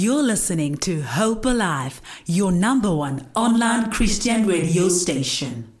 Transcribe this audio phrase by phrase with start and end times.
[0.00, 5.72] You're listening to Hope Alive, your number one online Christian radio station.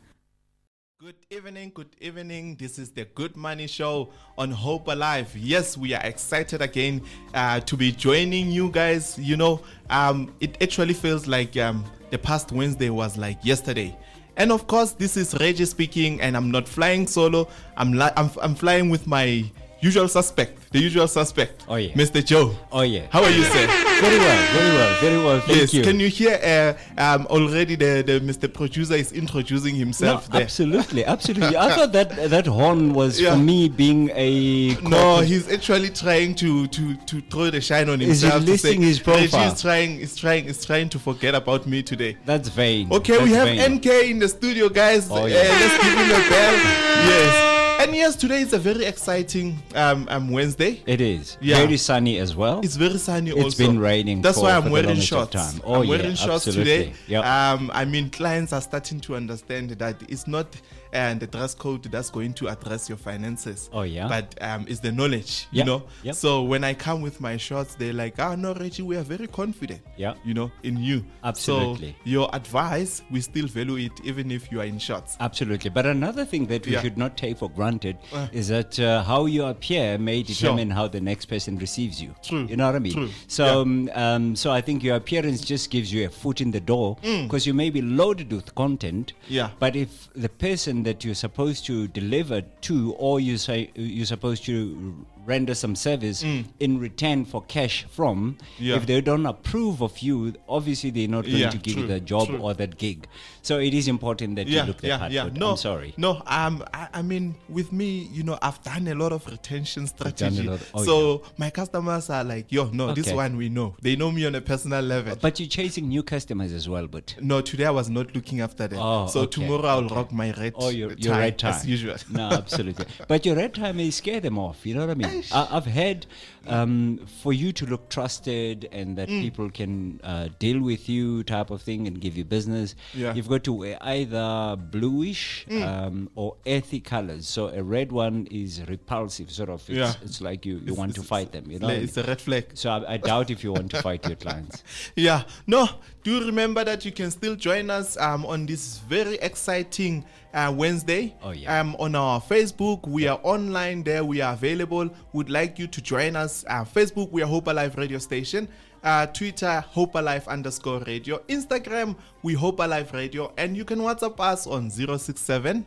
[1.00, 2.56] Good evening, good evening.
[2.56, 5.32] This is the Good Money Show on Hope Alive.
[5.36, 7.00] Yes, we are excited again
[7.32, 9.16] uh, to be joining you guys.
[9.20, 13.96] You know, um, it actually feels like um, the past Wednesday was like yesterday.
[14.36, 17.48] And of course, this is Reggie speaking, and I'm not flying solo.
[17.76, 19.44] I'm li- I'm, I'm flying with my
[19.80, 21.64] usual suspect, the usual suspect.
[21.68, 21.92] Oh, yeah.
[21.94, 22.24] Mr.
[22.24, 22.54] Joe.
[22.72, 23.06] Oh yeah.
[23.10, 23.66] How are you, sir?
[24.00, 25.40] Very well, very well, very well.
[25.40, 25.74] Thank yes.
[25.74, 25.82] you.
[25.82, 28.52] Can you hear uh, um, already the, the Mr.
[28.52, 30.42] Producer is introducing no, himself there?
[30.42, 31.56] absolutely, absolutely.
[31.56, 33.32] I thought that that horn was Yeah.
[33.32, 38.00] for me being a No, he's actually trying to to to throw the shine on
[38.00, 38.44] Is he himself.
[38.44, 39.52] to listing say, his profile?
[39.52, 42.16] Is trying is trying is trying to forget about me today.
[42.24, 42.92] That's vain.
[42.92, 43.76] Okay, we have vain.
[43.76, 45.10] NK in the studio, guys.
[45.10, 45.42] Oh, Uh, yeah.
[45.42, 46.54] let's give him a bell.
[47.08, 47.47] Yes.
[47.78, 50.82] And yes, today is a very exciting um, um Wednesday.
[50.84, 51.58] It is Yeah.
[51.58, 52.60] very sunny as well.
[52.64, 53.66] It's very sunny It's also.
[53.66, 55.30] been raining That's for- why I'm wearing shorts.
[55.32, 55.60] time.
[55.64, 56.64] Oh, I'm yeah, wearing shorts absolutely.
[56.86, 56.92] today.
[57.06, 57.24] Yep.
[57.24, 60.46] Um, I mean, clients are starting to understand that it's not
[60.94, 63.68] uh, the dress code that's going to address your finances.
[63.72, 64.08] Oh, yeah?
[64.08, 65.82] But um, it's the knowledge, you Yep, know.
[66.02, 66.14] yep.
[66.14, 69.26] So when I come with my shorts, they're like, "Ah, no, Reggie, we are very
[69.26, 70.14] confident." Yeah.
[70.24, 71.04] You know, in you.
[71.24, 71.90] Absolutely.
[71.92, 75.16] So your advice, we still value it, even if you are in shorts.
[75.20, 75.70] Absolutely.
[75.70, 76.82] But another thing that we Yeah.
[76.82, 78.28] should not take for granted Uh.
[78.32, 80.34] is that uh, how you appear may Sure.
[80.34, 82.14] determine how the next person receives you.
[82.22, 82.46] True.
[82.48, 82.92] You know what I mean?
[82.92, 83.10] True.
[83.26, 83.52] So, Yeah.
[83.60, 86.96] um, um, so I think your appearance just gives you a foot in the door
[87.02, 89.12] because you may be loaded with content.
[89.12, 89.30] Mm.
[89.30, 89.50] Yeah.
[89.58, 94.44] But if the person that you're supposed to deliver to, or you say you're supposed
[94.46, 98.44] to render some service in return for cash from, Mm.
[98.58, 98.76] Yeah.
[98.76, 101.88] if they don't approve of you, obviously they're not going Yeah, to give true, you
[101.88, 102.38] the job true.
[102.38, 103.06] or that gig.
[103.42, 105.12] So it is important that you look the part.
[105.12, 105.94] but No, I'm sorry.
[105.96, 109.86] No, um, I, I mean, with me, you know, I've done a lot of retention
[109.86, 110.42] strategy.
[110.42, 113.74] lot- oh, so my customers are like, yo, no, this one we know.
[113.82, 115.16] They know me on a personal level.
[115.20, 118.66] But you're chasing new customers as well, but no, today I was not looking after
[118.68, 118.78] them.
[118.80, 119.94] Oh, so okay, tomorrow I'll okay.
[119.94, 121.96] rock my red oh, your, tie your red tie as usual.
[122.10, 122.86] no, absolutely.
[123.08, 124.64] But your red tie may scare them off.
[124.66, 125.17] You know what I mean?
[125.32, 126.06] I, I've heard
[126.48, 129.20] um, for you to look trusted and that Mm.
[129.22, 132.74] people can uh, deal with you, type of thing, and give you business.
[132.94, 133.14] Yeah.
[133.14, 135.66] You've got to wear either bluish Mm.
[135.66, 137.26] um, or earthy colors.
[137.28, 139.60] So a red one is repulsive, sort of.
[139.68, 139.92] It's, Yeah.
[140.02, 141.44] it's like you, you It's- want to fight them.
[141.50, 141.68] You it's know.
[141.68, 142.44] it's a red flag.
[142.54, 144.62] So I, I doubt if you want to fight your clients.
[144.96, 145.68] Yeah, no,
[146.02, 150.04] do remember that you can still join us um, on this very exciting
[150.34, 151.14] uh, Wednesday.
[151.22, 151.58] Oh, yeah.
[151.60, 154.90] Um, on our Facebook, we are online there, we are available.
[155.14, 156.37] Would like you to join us.
[156.46, 158.48] Uh, Facebook, we are Hope Alive Radio Station.
[158.82, 161.18] Uh, Twitter, Hope Alive underscore radio.
[161.28, 163.32] Instagram, we Hope Alive Radio.
[163.36, 165.66] And you can WhatsApp us on 067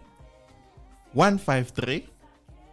[1.13, 2.07] 153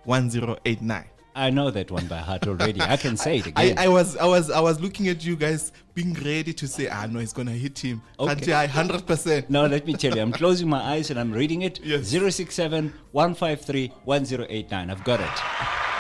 [0.04, 1.04] 1089.
[1.34, 2.80] I know that one by heart already.
[2.80, 3.78] I can say it again.
[3.78, 7.06] I was I was I was looking at you guys being ready to say ah
[7.06, 8.52] no he's gonna hit him Okay.
[8.52, 11.62] I hundred percent No, let me tell you, I'm closing my eyes and I'm reading
[11.62, 11.78] it.
[11.84, 12.08] Yes.
[12.08, 14.90] 067 153 1089.
[14.90, 15.36] I've got it.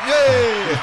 [0.08, 0.78] Yay!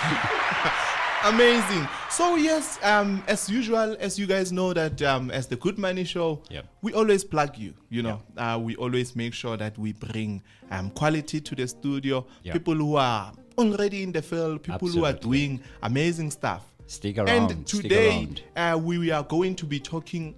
[1.25, 1.87] Amazing.
[2.11, 6.03] So yes, um, as usual, as you guys know that um, as the Good Money
[6.03, 6.65] Show, Yep.
[6.83, 7.73] we always plug you.
[7.89, 12.27] You know, uh, we always make sure that we bring um, quality to the studio.
[12.43, 12.53] Yep.
[12.53, 16.63] People who are already in the field, people who are doing amazing stuff.
[16.85, 17.51] Stick around.
[17.51, 18.41] And today around.
[18.55, 20.35] uh, we are going to be talking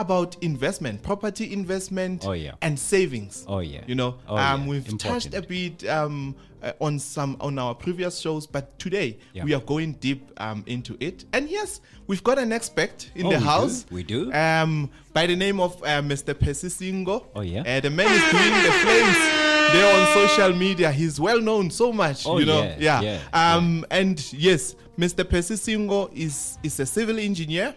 [0.00, 2.52] about investment, property investment, Oh, yeah.
[2.62, 3.44] and savings.
[3.48, 3.80] Oh, yeah.
[3.88, 4.68] You know, Oh, um, yeah.
[4.68, 9.44] we've touched a bit um, uh, on some on our previous shows, but today Yeah.
[9.44, 11.24] we are going deep um, into it.
[11.32, 13.46] And yes, we've got an expert in Oh, the we do?
[13.48, 13.86] house.
[13.90, 14.32] We do?
[14.32, 16.38] Um, by the name of uh, Mr.
[16.38, 17.24] Percy Singo.
[17.34, 17.60] Oh, yeah?
[17.62, 19.44] Uh, the man is doing the flames.
[19.72, 22.26] There on social media, he's well known so much.
[22.26, 23.00] Oh, you know, yeah, yeah.
[23.32, 25.28] yeah, Um, and yes, Mr.
[25.28, 27.74] Percy Singo is is a civil engineer.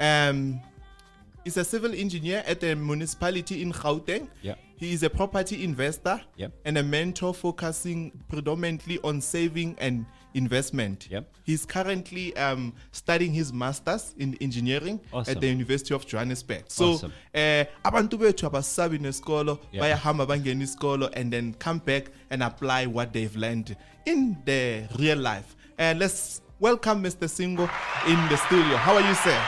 [0.00, 0.60] Um,
[1.48, 4.28] He's a civil engineer at a municipality in Gauteng.
[4.42, 4.56] Yeah.
[4.76, 6.52] He is a property investor Yep.
[6.66, 10.04] and a mentor focusing predominantly on saving and
[10.34, 11.08] investment.
[11.10, 11.24] Yep.
[11.44, 15.36] He's currently um, studying his master's in engineering Awesome.
[15.36, 16.64] at the University of Johannesburg.
[16.68, 17.12] So, Awesome.
[17.32, 23.14] eh, abantu bethu abasabi nesikolo bayahamba bangena isikolo and then come back and apply what
[23.14, 23.74] they've learned
[24.04, 25.56] in the real life.
[25.78, 27.26] And let's welcome Mr.
[27.26, 27.70] Singo
[28.06, 28.76] in the studio.
[28.76, 29.40] How are you, sir?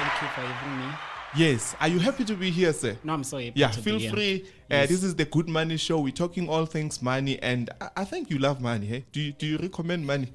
[0.00, 0.94] Thank you for having me.
[1.36, 1.76] Yes.
[1.78, 2.96] Are you happy to be here, sir?
[3.04, 3.52] No, I'm so happy.
[3.54, 4.78] Yeah, feel be here.
[4.78, 4.84] free.
[4.84, 6.00] Uh, this is the Good Money Show.
[6.00, 8.86] We're talking all things money, and I, I think you love money.
[8.86, 9.04] Hey?
[9.12, 10.28] Do you do you recommend money?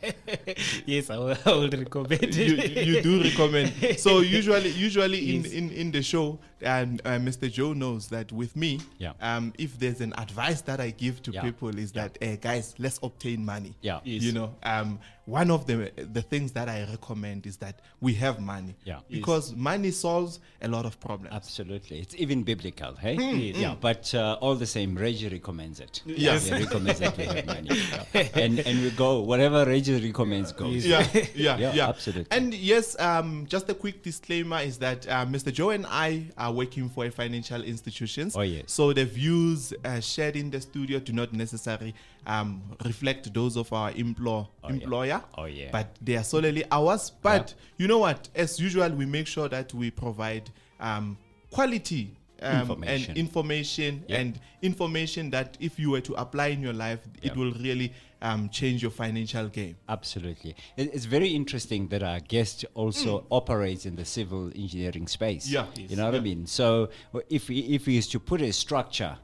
[0.86, 3.72] yes, I will, I will recommend you, you do recommend.
[3.98, 5.52] So usually, usually in, Yes.
[5.52, 7.50] in, in the show, and uh, Mr.
[7.50, 9.12] Joe knows that with me, Yeah.
[9.20, 11.42] um, if there's an advice that I give to Yeah.
[11.42, 13.74] people is that, eh, guys, let's obtain money.
[13.82, 14.00] Yeah.
[14.04, 18.40] You know, um, one of the the things that I recommend is that we have
[18.40, 18.76] money.
[18.84, 18.94] Yeah.
[19.08, 19.18] Yes.
[19.18, 21.34] Because money solves a lot of problems.
[21.34, 23.14] Absolutely, it's even biblical, hey?
[23.14, 23.56] Yes.
[23.56, 26.02] Yeah, but uh, all the same, Reggie recommends it.
[26.06, 26.46] Yes.
[26.46, 27.70] he recommends that we have money,
[28.14, 28.28] Yeah.
[28.34, 30.86] and and we go whatever Reggie recommends goes.
[30.86, 32.26] yeah, yeah, Yeah, yeah, absolutely.
[32.30, 35.52] And yes, um, just a quick disclaimer is that uh, Mr.
[35.52, 38.36] Joe and I are working for a financial institutions.
[38.36, 38.64] Oh, yes.
[38.72, 41.94] So the views uh, shared in the studio do not necessarily
[42.26, 44.70] um, reflect those of our employ- Oh, yeah.
[44.72, 45.22] employer.
[45.36, 45.68] Oh, yeah.
[45.70, 47.12] But they are solely ours.
[47.22, 48.28] But you know what?
[48.34, 50.50] As usual, we make sure that we provide
[50.80, 51.16] um,
[51.50, 52.16] quality.
[52.44, 53.10] Um, Information.
[53.10, 54.20] and information Yeah.
[54.20, 58.48] and information that if you were to apply in your life it will really um,
[58.50, 60.54] change your financial game Absolutely.
[60.76, 65.46] It's very interesting that our guest also operates in the civil engineering space.
[65.48, 65.66] Yeah.
[65.76, 66.46] You know what I mean?
[66.46, 66.88] So
[67.28, 69.16] if he, if he is to put a structure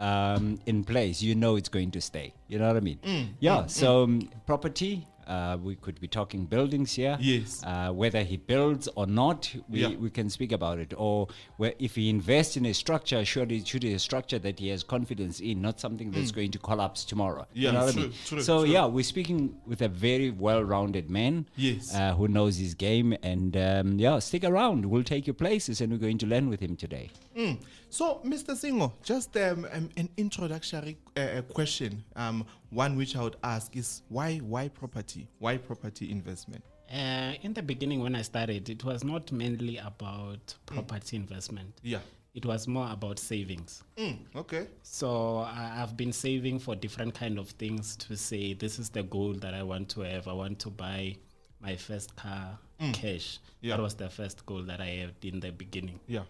[0.00, 2.32] um, in place, you know it's going to stay.
[2.48, 2.98] You know what I mean?
[3.40, 3.66] Yeah.
[3.66, 7.16] so um, property, uh, we could be talking buildings here.
[7.20, 7.62] Yes.
[7.64, 9.94] Uh, whether he builds or not, we, Yeah.
[9.96, 10.94] we can speak about it.
[10.96, 11.28] Or
[11.58, 14.68] where if he invests in a structure, should it should be a structure that he
[14.68, 17.42] has confidence in, not something that's going to collapse tomorrow.
[17.42, 17.46] Mm.
[17.54, 18.12] Yeah, you know what I mean?
[18.24, 18.72] true, so true.
[18.72, 21.46] yeah, we're speaking with a very well-rounded man.
[21.56, 21.94] Yes.
[21.94, 24.86] Uh, who knows his game, and um, yeah, stick around.
[24.86, 27.10] We'll take you places, and we're going to learn with him today.
[27.38, 27.60] Mm.
[27.88, 28.56] So, Mr.
[28.56, 32.02] Singo, just um, um, an introductory uh, question.
[32.16, 35.28] Um, one which I would ask is why why property?
[35.38, 36.64] Why property investment?
[36.92, 41.78] Uh, in the beginning, when I started, it was not mainly about property investment.
[41.82, 42.00] Yeah.
[42.34, 43.84] It was more about savings.
[43.96, 44.66] Mm, okay.
[44.82, 49.04] So I, I've been saving for different kind of things to say this is the
[49.04, 50.26] goal that I want to have.
[50.28, 51.16] I want to buy
[51.60, 52.58] my first car
[52.92, 53.38] cash.
[53.60, 53.76] Yeah.
[53.76, 56.00] That was the first goal that I had in the beginning.
[56.06, 56.22] Yeah.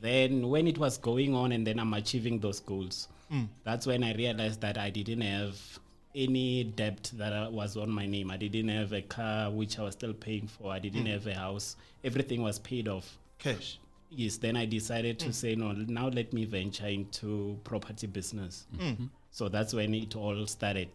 [0.00, 3.44] Then when it was going on and then I'm achieving those goals, hmm.
[3.64, 5.56] that's when I realized that I didn't have
[6.14, 8.30] any debt that was on my name.
[8.30, 10.72] I didn't have a car which I was still paying for.
[10.72, 11.12] I didn't hmm.
[11.12, 11.76] have a house.
[12.04, 13.18] Everything was paid off.
[13.38, 13.78] Cash.
[14.10, 15.32] Yes, then I decided to hmm.
[15.32, 15.72] say no.
[15.72, 18.66] Now let me venture into property business.
[19.30, 20.88] So that's when it all started.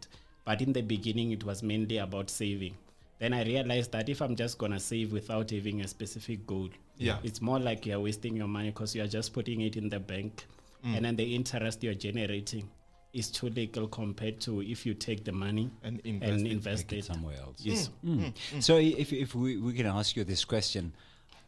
[0.43, 2.75] But in the beginning, it was mainly about saving.
[3.19, 7.19] Then I realized that if I'm just gonna save without having a specific goal, Yeah.
[7.23, 10.45] it's more like you're wasting your money because you're just putting it in the bank,
[10.83, 12.69] and then the interest you're generating
[13.13, 16.51] is too little compared to if you take the money And invest and it.
[16.51, 17.57] invest it it somewhere else.
[17.63, 17.89] Yes.
[18.05, 18.33] Mm.
[18.61, 20.91] So if, if we, we can ask you this question,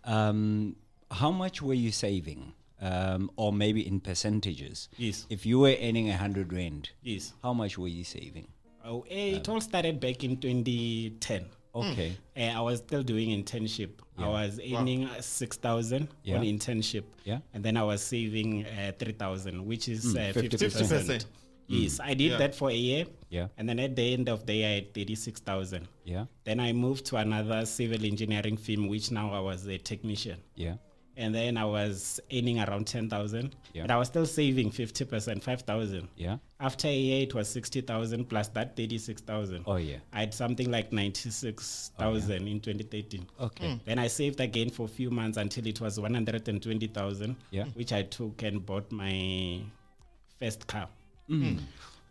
[0.06, 0.76] um,
[1.12, 2.54] how much were you saving?
[2.80, 4.88] Um, or maybe in percentages.
[4.98, 5.26] Yes.
[5.32, 7.34] If you were earning a hundred rand, Yes.
[7.44, 8.48] how much were you saving?
[8.86, 11.46] Oh, eh, it all started back in 2010.
[11.76, 12.16] Okay.
[12.36, 13.90] Uh, I was still doing internship.
[14.18, 16.38] I was earning uh, six thousand Yeah.
[16.38, 17.04] on internship.
[17.24, 17.40] Yeah.
[17.54, 20.34] And then I was saving uh, three thousand, which is uh, 50%.
[20.34, 21.08] fifty percent.
[21.08, 21.26] 50%.
[21.70, 22.38] Yes, I did Yeah.
[22.38, 23.06] that for a year.
[23.30, 23.48] Yeah.
[23.58, 25.88] And then at the end of the year, I had thirty-six thousand.
[26.06, 26.26] Yeah.
[26.46, 30.40] Then I moved to another civil engineering firm, which now I was a technician.
[30.56, 30.76] Yeah.
[31.18, 33.56] And then I was earning around ten thousand.
[33.74, 33.82] Yeah.
[33.84, 36.08] But I was still saving fifty percent, five thousand.
[36.16, 36.38] Yeah.
[36.60, 39.64] After a year, it was sixty thousand plus that thirty-six thousand.
[39.66, 39.98] Oh yeah.
[40.14, 43.26] I had something like 96,000 in 2013.
[43.40, 43.66] Okay.
[43.66, 43.80] Mm.
[43.86, 47.66] Then I saved again for a few months until it was 120,000, Yeah.
[47.74, 49.62] which I took and bought my
[50.40, 50.88] first car.
[51.30, 51.42] Mm.
[51.56, 51.60] Mm.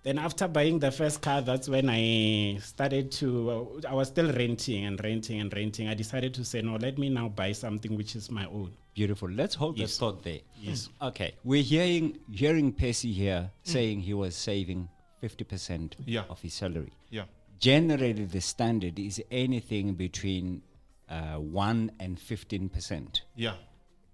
[0.02, 3.80] Then after buying the first car, that's when I started to.
[3.88, 5.88] I was still renting and renting and renting.
[5.88, 8.72] I decided to say, no, let me now buy something which is my own.
[8.96, 9.30] Beautiful.
[9.30, 9.90] Let's hold Yes.
[9.90, 10.40] this thought there.
[10.60, 10.88] Yes.
[11.02, 11.34] Okay.
[11.44, 14.88] We're hearing hearing Percy here saying he was saving
[15.20, 16.24] fifty percent Yeah.
[16.30, 16.92] of his salary.
[17.10, 17.24] Yeah.
[17.60, 20.62] Generally, the standard is anything between
[21.10, 23.22] uh, one and fifteen percent.
[23.36, 23.54] Yeah.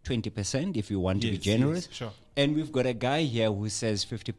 [0.05, 1.87] 20% if you want to be generous.
[1.87, 2.12] yes, sure.
[2.37, 4.35] And we've got a guy here who says 50%.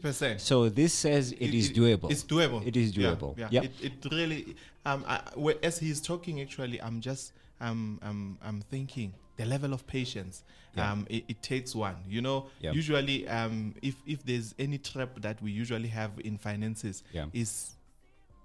[0.00, 0.38] 50%.
[0.38, 2.08] So this says it is doable.
[2.08, 2.64] It's doable.
[2.64, 3.36] It is Yeah, doable.
[3.36, 3.48] Yeah.
[3.50, 3.64] Yep.
[3.64, 4.54] It, it really.
[4.86, 5.04] Um.
[5.08, 5.20] I,
[5.64, 7.32] as he's talking, actually, I'm just.
[7.60, 7.98] Um.
[8.02, 8.38] Um.
[8.42, 10.44] I'm I'm thinking the level of patience.
[10.76, 10.92] Yeah.
[10.92, 11.06] Um.
[11.08, 11.96] It, it takes one.
[12.08, 12.46] You know.
[12.60, 12.74] Yep.
[12.74, 13.28] Usually.
[13.28, 13.74] Um.
[13.82, 17.02] If if there's any trap that we usually have in finances.
[17.12, 17.26] Yeah.
[17.32, 17.74] Is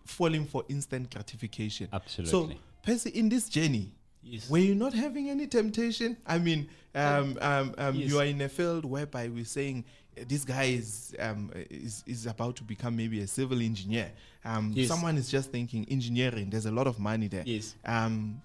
[0.05, 1.87] falling for instant gratification.
[1.93, 2.55] Absolutely.
[2.55, 3.91] So, Percy, in this journey.
[4.21, 4.49] Yes.
[4.49, 6.15] Were you not having any temptation?
[6.25, 8.09] I mean, um, um, um, yes.
[8.09, 9.83] you are in a field whereby we're saying
[10.17, 14.11] uh, this guy is, um, is is about to become maybe a civil engineer.
[14.45, 14.87] Um, Yes.
[14.87, 16.49] Someone is just thinking engineering.
[16.49, 17.43] There's a lot of money there.
[17.45, 17.75] Yes.
[17.85, 18.41] Um,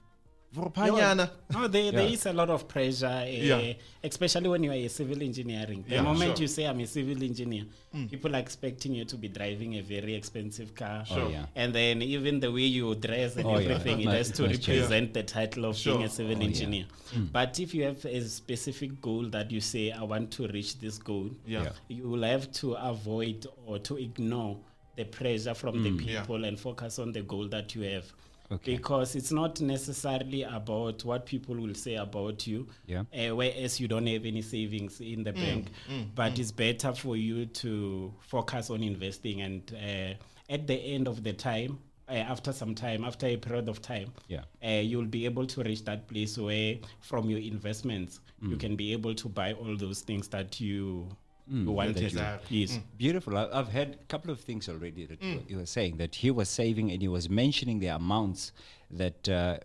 [0.55, 1.31] Vorpanyana.
[1.53, 2.13] No, oh, there, there Yeah.
[2.15, 3.75] is a lot of pressure, uh, Yeah.
[4.03, 5.85] especially when you are a civil engineering.
[5.87, 6.43] The Yeah, moment sure.
[6.45, 7.65] you say I'm a civil engineer,
[7.95, 8.09] mm.
[8.11, 11.05] people are expecting you to be driving a very expensive car.
[11.05, 11.21] Sure.
[11.21, 11.47] Oh, yeah.
[11.55, 14.43] And then even the way you dress and Oh, everything, It it has it to
[14.49, 14.79] must change.
[14.81, 16.47] represent the title of being a civil Oh, yeah.
[16.47, 16.87] engineer.
[17.15, 17.31] Mm.
[17.33, 20.97] But if you have a specific goal that you say, I want to reach this
[20.97, 21.65] goal, Yeah.
[21.65, 21.73] Yeah.
[21.89, 24.57] you will have to avoid or to ignore
[24.97, 26.07] the pressure from the mm.
[26.07, 26.21] Yeah.
[26.23, 28.11] people and focus on the goal that you have.
[28.51, 28.77] Okay.
[28.77, 33.05] Because it's not necessarily about what people will say about you, Yeah.
[33.13, 35.67] uh, whereas you don't have any savings in the bank.
[36.15, 40.15] but it's better for you to focus on investing, and uh,
[40.53, 41.79] at the end of the time,
[42.09, 44.45] uh, after some time, after a period of time, Yeah.
[44.65, 48.93] uh, you'll be able to reach that place where, from your investments, you can be
[48.93, 51.09] able to buy all those things that you
[51.51, 51.97] Mm, you wanted.
[52.03, 52.59] Exactly.
[52.59, 52.79] Yes.
[52.97, 53.37] Beautiful.
[53.39, 56.31] I- I've had a couple of things already that you- you were saying that he
[56.31, 58.53] was saving and he was mentioning the amounts
[58.91, 59.59] that uh,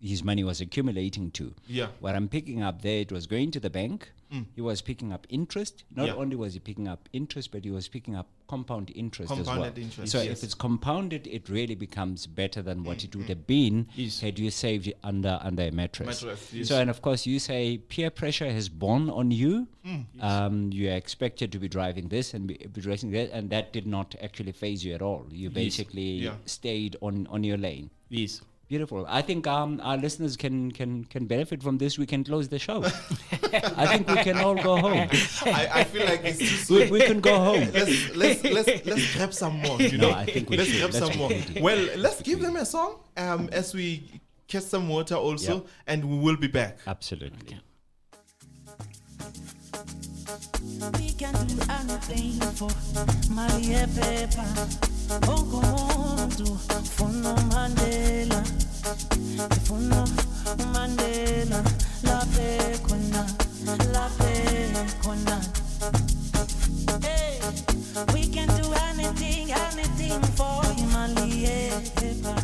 [0.00, 1.54] his money was accumulating to.
[1.66, 1.88] Yeah.
[2.00, 4.10] What I'm picking up there, it was going to the bank.
[4.32, 4.44] Mm.
[4.54, 5.84] He was picking up interest.
[5.94, 6.14] Not Yeah.
[6.14, 9.64] only was he picking up interest, but he was picking up compound interest as well.
[9.64, 10.38] Interest, So yes.
[10.38, 13.28] if it's compounded, it really becomes better than what mm, it would mm.
[13.30, 14.20] have been Yes.
[14.20, 16.22] had you saved it under under a mattress.
[16.22, 16.68] Mattress, yes.
[16.68, 19.66] So and of course you say peer pressure has borne on you.
[20.20, 23.72] Um, you are expected to be driving this and be, be dressing that, and that
[23.72, 25.26] did not actually faze you at all.
[25.30, 26.34] You basically Yeah.
[26.44, 27.90] stayed on on your lane.
[28.10, 28.42] Yes.
[28.68, 29.06] Beautiful.
[29.08, 31.98] I think um, our listeners can, can can benefit from this.
[31.98, 32.84] We can close the show.
[33.82, 35.08] I think we can all go home.
[35.46, 37.66] I, I feel like it's too We, we can go home.
[37.72, 39.80] let's let's let's let's grab some more.
[39.80, 40.80] You No, know, I think we let's should.
[40.80, 41.62] grab Let's some more.
[41.62, 44.02] Well, let's give them a song um, as we
[44.48, 45.70] catch some water also, Yeah.
[45.86, 46.76] and we will be back.
[46.86, 47.58] Absolutely.
[50.78, 52.70] We can do anything for
[53.30, 53.86] Maria
[56.94, 58.42] funo Mandela.
[60.72, 61.60] Mandela.
[63.92, 64.32] Lape
[65.02, 65.40] kona.
[67.02, 67.40] Hey,
[68.14, 70.62] we can do anything, anything for
[70.94, 72.34] Maria Peppa.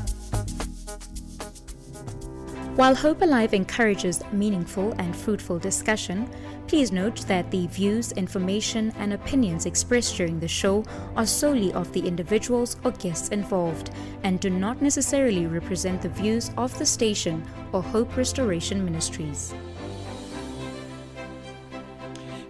[2.74, 6.28] While Hope Alive encourages meaningful and fruitful discussion,
[6.66, 10.84] please note that the views, information, and opinions expressed during the show
[11.16, 13.90] are solely of the individuals or guests involved
[14.22, 19.54] and do not necessarily represent the views of the station or Hope Restoration Ministries.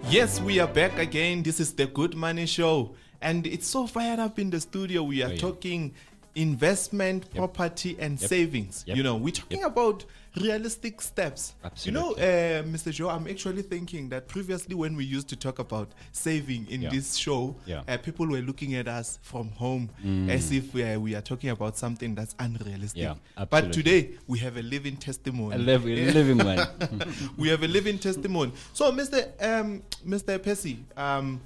[0.09, 1.43] Yes, we are back again.
[1.43, 5.03] This is the Good Money Show, and it's so fired up in the studio.
[5.03, 5.39] We are Oh, yeah.
[5.39, 5.95] talking
[6.37, 8.85] investment, property, and savings.
[8.87, 8.97] Yep.
[8.97, 10.05] You know, we're talking about
[10.41, 11.55] realistic steps.
[11.85, 12.91] You know, uh, Mr.
[12.93, 16.91] Joe, I'm actually thinking that previously when we used to talk about saving in Yeah.
[16.91, 17.83] this show, Yeah.
[17.87, 19.91] uh, people were looking at us from home
[20.29, 23.03] as if uh, we are talking about something that's unrealistic.
[23.03, 23.15] Yeah,
[23.49, 26.67] but today we have a living testimony A liv- living one.
[27.39, 28.53] we have a living testimony.
[28.73, 29.31] So, Mr.
[29.41, 30.43] Um, Mr.
[30.43, 31.41] Percy, um,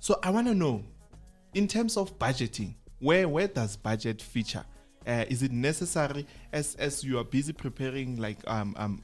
[0.00, 0.82] so I want to know,
[1.54, 4.64] in terms of budgeting, where where does budget feature?
[5.06, 9.02] Uh, is it necessary as as you are busy preparing, like um um,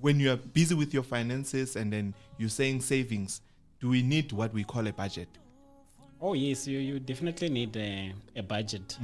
[0.00, 3.40] when you are busy with your finances and then you're saying savings?
[3.80, 5.28] Do we need what we call a budget?
[6.20, 8.96] Oh yes, you, you definitely need a, a budget.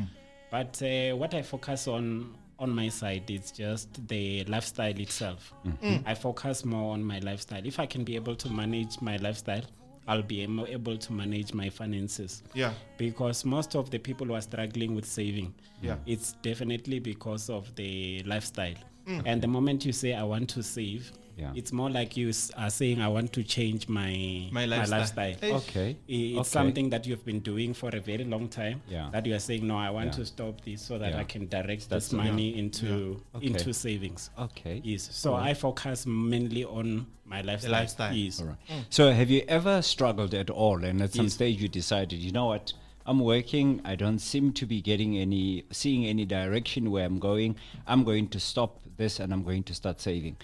[0.50, 5.52] But uh, what I focus on on my side is just the lifestyle itself.
[6.07, 7.61] I focus more on my lifestyle.
[7.67, 9.62] If I can be able to manage my lifestyle,
[10.09, 12.42] I'll be able to manage my finances.
[12.54, 12.73] Yeah.
[12.99, 15.97] Because most of the people who are struggling with saving, Yeah.
[16.06, 18.75] it's definitely because of the lifestyle.
[19.06, 19.23] Mm.
[19.26, 21.52] And the moment you say I want to save, Yeah.
[21.54, 25.00] it's more like you s- are saying I want to change my My my lifestyle.
[25.00, 25.54] lifestyle.
[25.56, 25.90] Okay.
[25.90, 26.48] I- It's Okay.
[26.48, 28.82] something that you've been doing for a very long time.
[28.88, 29.08] Yeah.
[29.12, 30.12] That you are saying, no, I want Yeah.
[30.20, 31.20] to stop this so that Yeah.
[31.20, 33.46] I can direct That's this the- money into Okay.
[33.46, 34.30] into savings.
[34.38, 34.80] Okay.
[34.84, 35.08] Yes.
[35.12, 37.72] So I focus mainly on my lifestyle.
[37.72, 38.14] lifestyle.
[38.14, 38.40] Yes.
[38.40, 38.58] All right.
[38.90, 41.34] So, have you ever struggled at all, and at some Yes.
[41.34, 42.74] stage you decided, you know what,
[43.06, 47.56] I'm working, I don't seem to be getting any, seeing any direction where I'm going.
[47.86, 50.36] I'm going to stop this, and I'm going to start saving.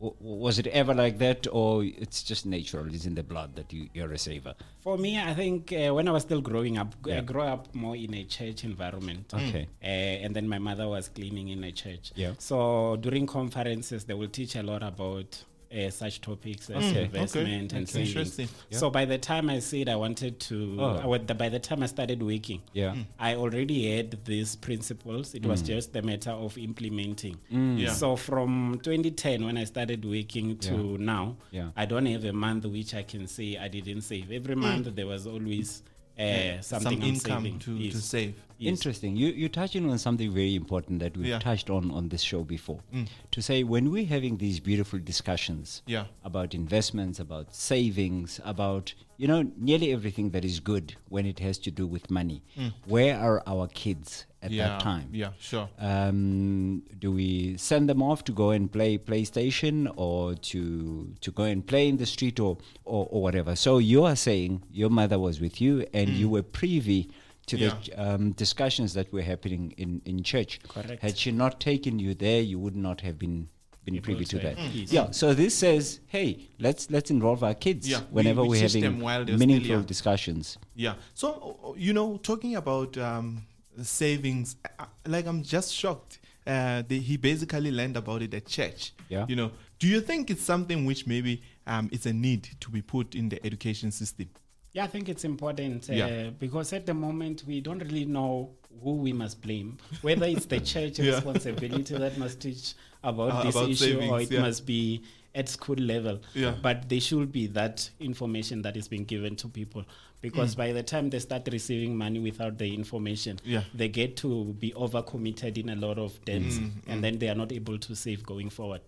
[0.00, 2.92] Was it ever like that, or it's just natural?
[2.94, 4.54] It's in the blood that you, you're a saver.
[4.80, 7.18] For me, I think uh, when I was still growing up, Yeah.
[7.18, 9.32] I grew up more in a church environment.
[9.32, 9.68] Okay.
[9.82, 12.12] Uh, and then my mother was cleaning in a church.
[12.14, 12.32] Yeah.
[12.38, 15.42] So during conferences, they will teach a lot about
[15.74, 17.04] uh, such topics as Okay.
[17.04, 17.54] investment Okay.
[17.56, 18.08] and That's savings.
[18.10, 18.48] interesting.
[18.70, 18.78] Yeah.
[18.78, 21.12] So by the time I said I wanted to, Oh.
[21.12, 22.94] I the- by the time I started working, Yeah.
[23.18, 25.34] I already had these principles.
[25.34, 25.66] It was Mm.
[25.66, 27.36] just a matter of implementing.
[27.50, 27.92] Yeah.
[27.92, 30.96] So from 2010, when I started working to Yeah.
[31.04, 31.70] now, Yeah.
[31.76, 34.30] I don't have a month which I can say I didn't save.
[34.30, 35.82] Every month there was always
[36.16, 37.58] uh, something Some I'm income saving.
[37.58, 37.92] to, Yes.
[37.94, 38.34] to save.
[38.60, 39.16] Interesting.
[39.16, 41.38] You you're touching on something very important that we've Yeah.
[41.38, 42.80] touched on on this show before.
[42.92, 43.08] Mm.
[43.30, 46.06] To say when we're having these beautiful discussions Yeah.
[46.22, 51.58] about investments, about savings, about you know nearly everything that is good when it has
[51.58, 52.42] to do with money.
[52.56, 52.72] Mm.
[52.86, 55.08] Where are our kids at yeah, that time?
[55.12, 55.68] Yeah, sure.
[55.78, 61.44] Um, do we send them off to go and play PlayStation or to to go
[61.44, 63.56] and play in the street or, or, or whatever?
[63.56, 66.16] So you are saying your mother was with you and mm.
[66.16, 67.08] you were privy
[67.46, 70.60] to the um, discussions that were happening in, in church.
[70.68, 71.02] Correct.
[71.02, 73.48] Had she not taken you there, you would not have been
[73.84, 74.56] been Able privy to to that.
[74.58, 74.90] have peace.
[74.92, 75.10] Yeah.
[75.10, 78.98] So this says, hey, let's let's involve our kids Yeah, whenever we we are having
[79.00, 80.56] while still meaningful discussions.
[80.74, 80.94] Yeah.
[81.12, 83.42] So you know, talking about um,
[83.82, 86.18] savings, uh, like I'm just shocked.
[86.46, 88.92] Uh, the, he basically learned about it at church.
[89.08, 89.24] Yeah.
[89.28, 92.82] You know, do you think it's something which maybe um, it's a need to be
[92.82, 94.28] put in the education system?
[94.74, 96.30] Yeah, I think it's important uh, Yeah.
[96.38, 98.50] because at the moment we don't really know
[98.82, 99.78] who we must blame.
[100.02, 101.14] Whether it's the church Yeah.
[101.14, 104.40] responsibility that must teach about Uh, this about issue or it yeah.
[104.40, 105.02] must be
[105.34, 106.20] at school level.
[106.34, 106.56] Yeah.
[106.60, 109.84] But there should be that information that is being given to people
[110.20, 113.40] because by the time they start receiving money without the information, Mm.
[113.44, 113.62] Yeah.
[113.74, 117.34] they get to be overcommitted in a lot of debts Mm, and then they are
[117.36, 118.80] not able to save going forward.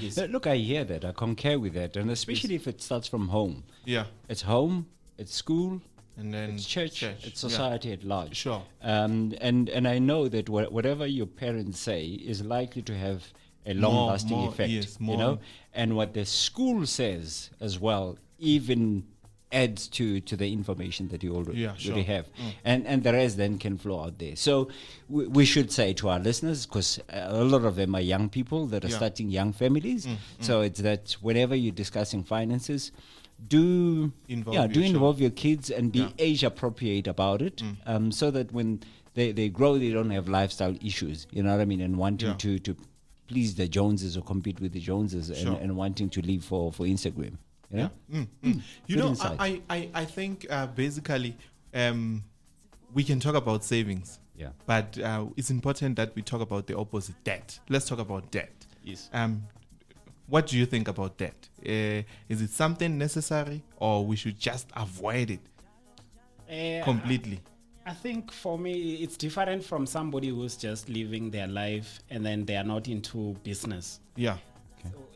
[0.00, 0.18] Yes.
[0.18, 1.04] Uh, Look, I hear that.
[1.06, 3.62] I concur with that, and especially if it starts from home.
[3.86, 4.06] Yeah.
[4.28, 4.86] It's home,
[5.18, 5.80] it's school,
[6.18, 7.48] And then it's church, it's Yeah.
[7.48, 8.36] society at large.
[8.36, 8.62] Sure.
[8.82, 13.32] Um, and and I know that wha- whatever your parents say is likely to have
[13.66, 14.70] a long-lasting effect.
[14.70, 15.38] yes, you know,
[15.74, 19.04] and what the school says as well, even
[19.52, 21.96] adds to to the information that you already, Yeah, already sure.
[21.96, 22.04] Mm.
[22.06, 22.26] have,
[22.64, 24.36] and and the rest then can flow out there.
[24.36, 24.68] So
[25.08, 28.66] we, we should say to our listeners, because a lot of them are young people
[28.68, 28.94] that are Yeah.
[28.94, 30.08] Mm, starting young families.
[30.40, 32.90] So it's that whenever you're discussing finances,
[33.48, 36.06] do Involve yeah, your do involve your kids and be Yeah.
[36.06, 36.14] Mm.
[36.18, 38.80] age appropriate about it, um, so that when
[39.14, 41.26] they, they grow, they don't have lifestyle issues.
[41.30, 41.80] You know what I mean?
[41.80, 42.34] And wanting Yeah.
[42.36, 42.76] to to
[43.28, 45.52] please the Joneses or compete with the Joneses, Sure.
[45.54, 47.36] and, and wanting to live for for Instagram.
[47.70, 47.90] You know?
[48.12, 48.62] Mm, mm.
[48.86, 49.36] You Good know, insight.
[49.40, 51.36] I, I, I think uh, basically
[51.74, 52.22] um,
[52.94, 54.20] we can talk about savings.
[54.36, 54.50] Yeah.
[54.66, 57.58] But uh, it's important that we talk about the opposite debt.
[57.68, 58.52] Let's talk about debt.
[58.84, 59.10] Yes.
[59.12, 59.42] Um,
[60.28, 61.48] what do you think about debt?
[61.64, 65.40] Uh, is it something necessary or we should just avoid it
[66.50, 67.40] Uh, completely?
[67.84, 72.44] I think for me, it's different from somebody who's just living their life and then
[72.44, 74.00] they are not into business.
[74.16, 74.38] Yeah.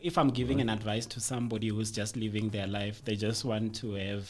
[0.01, 3.75] If I'm giving an advice to somebody who's just living their life, they just want
[3.75, 4.29] to have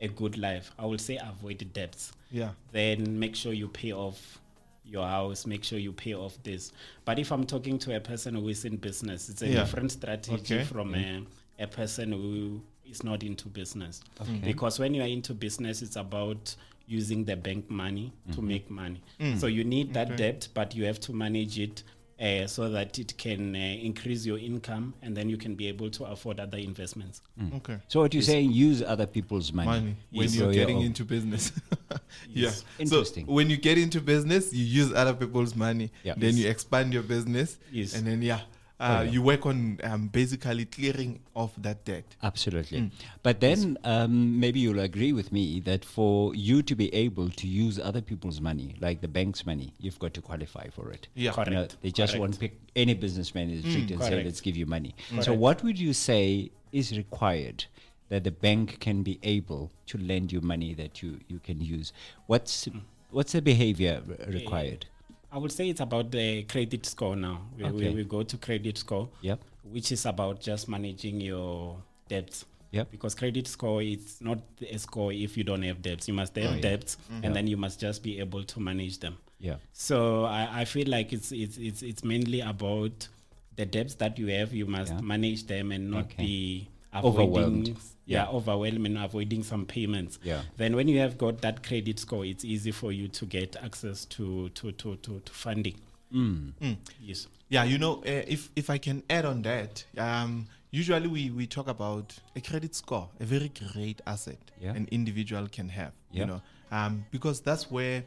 [0.00, 2.12] a good life, I will say avoid debts.
[2.30, 2.50] Yeah.
[2.72, 4.40] Then make sure you pay off
[4.84, 6.72] your house, make sure you pay off this.
[7.04, 9.60] But if I'm talking to a person who is in business, it's a Yeah.
[9.60, 10.64] different strategy Okay.
[10.64, 11.22] from a,
[11.58, 14.02] a person who is not into business.
[14.20, 14.40] Okay.
[14.44, 16.54] Because when you are into business, it's about
[16.86, 19.00] using the bank money to make money.
[19.20, 19.38] Mm.
[19.38, 21.84] So you need that debt, but you have to manage it
[22.22, 25.90] uh, so that it can uh, increase your income and then you can be able
[25.90, 27.20] to afford other investments.
[27.56, 27.78] Okay.
[27.88, 28.52] So what you're saying?
[28.52, 29.68] Use other people's money.
[29.68, 30.36] Money when Yes.
[30.36, 30.84] you're So getting own.
[30.84, 31.50] into business.
[32.32, 32.52] yeah.
[32.78, 33.26] Interesting.
[33.26, 35.90] So when you get into business, you use other people's money.
[36.04, 36.14] Yeah.
[36.16, 36.38] Then Yes.
[36.44, 37.58] you expand your business.
[37.72, 37.94] Yes.
[37.96, 38.40] And then yeah,
[38.82, 39.10] uh, Oh, yeah.
[39.12, 42.04] you work on um, basically clearing off that debt.
[42.22, 42.80] Absolutely.
[42.80, 42.90] Mm.
[43.22, 47.46] But then um, maybe you'll agree with me that for you to be able to
[47.46, 51.06] use other people's money, like the bank's money, you've got to qualify for it.
[51.14, 51.30] Yeah.
[51.44, 51.76] You know, Correct.
[51.82, 52.20] they just Correct.
[52.20, 54.94] won't pick any businessman in the street and say, let's give you money.
[55.20, 57.66] So, what would you say is required
[58.08, 61.92] that the bank can be able to lend you money that you, you can use?
[62.26, 62.68] What's,
[63.10, 64.86] what's the behavior r- required?
[65.32, 67.40] I would say it's about the credit score now.
[67.56, 67.94] We, we, Okay.
[67.94, 69.40] we go to credit score, Yep.
[69.70, 72.44] which is about just managing your debts.
[72.72, 72.90] Yep.
[72.90, 74.38] Because credit score it's not
[74.70, 76.08] a score if you don't have debts.
[76.08, 76.60] You must have Oh, yeah.
[76.60, 77.34] debts, and mm-hmm.
[77.34, 79.16] then you must just be able to manage them.
[79.40, 79.56] Yeah.
[79.72, 83.08] So I, I feel like it's it's it's it's mainly about
[83.56, 84.54] the debts that you have.
[84.54, 85.00] You must Yeah.
[85.02, 86.22] manage them and not Okay.
[86.24, 86.68] be.
[86.92, 87.66] Avoiding
[88.04, 88.28] yeah, Yeah.
[88.28, 90.18] overwhelmed and avoiding some payments.
[90.22, 90.42] Yeah.
[90.56, 94.04] Then when you have got that credit score, it's easy for you to get access
[94.06, 95.76] to to to to, to funding.
[96.12, 96.52] Mm.
[97.00, 97.28] Yes.
[97.48, 101.46] Yeah, you know, uh, if if I can add on that, um, usually we, we
[101.46, 104.72] talk about a credit score, a very great asset Yeah.
[104.74, 105.92] an individual can have.
[106.10, 106.20] Yeah.
[106.20, 108.04] You know, um, because that's where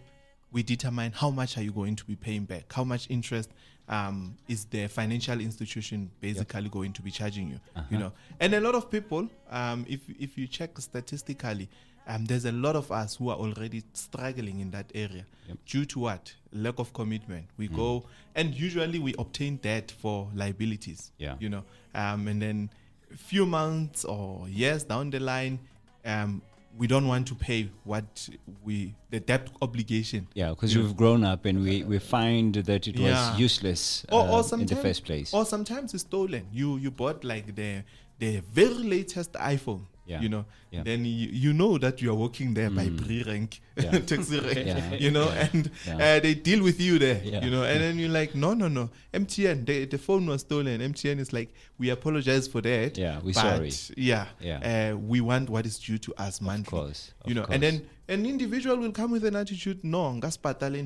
[0.51, 3.49] we determine how much are you going to be paying back, how much interest
[3.89, 7.59] um, is the financial institution basically going to be charging you.
[7.75, 7.85] Uh-huh.
[7.89, 11.69] You know, and a lot of people, um, if if you check statistically.
[12.07, 15.57] Um, there's a lot of us who are already struggling in that area Yep.
[15.65, 17.47] due to what lack of commitment.
[17.57, 17.75] We Mm.
[17.75, 21.11] go and usually we obtain debt for liabilities.
[21.17, 21.35] Yeah.
[21.39, 21.63] you know,
[21.95, 22.69] um, and then
[23.11, 25.57] a few months or years down the line,
[26.05, 26.43] um,
[26.77, 28.29] we don't want to pay what
[28.63, 30.27] we the debt obligation.
[30.33, 33.31] Yeah, because we've grown up and we, we find that it Yeah.
[33.31, 35.33] was useless Or, uh, or in the first place.
[35.33, 36.47] Or sometimes it's stolen.
[36.51, 37.83] You you bought like the
[38.19, 39.81] the very latest iPhone.
[40.07, 40.21] Yeah.
[40.21, 40.83] You know, Yeah.
[40.83, 43.99] then you, you know that you are working there by pre-rank, Yeah.
[44.05, 44.93] taxi rank, Yeah.
[44.95, 47.43] you know, and uh, they deal with you there, Yeah.
[47.43, 50.79] you know, and then you're like, no, no, no, MTN, the, the phone was stolen.
[50.81, 52.97] MTN is like, we apologize for that.
[52.97, 53.71] Yeah, we're sorry.
[53.97, 54.91] Yeah, Yeah.
[54.93, 56.69] Uh, we want what is due to us monthly.
[56.79, 60.77] course, you of know, and then an individual will come with an attitude, no, ngaspatale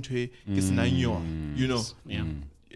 [0.62, 1.84] sena yona," you know.
[2.06, 2.24] Yeah.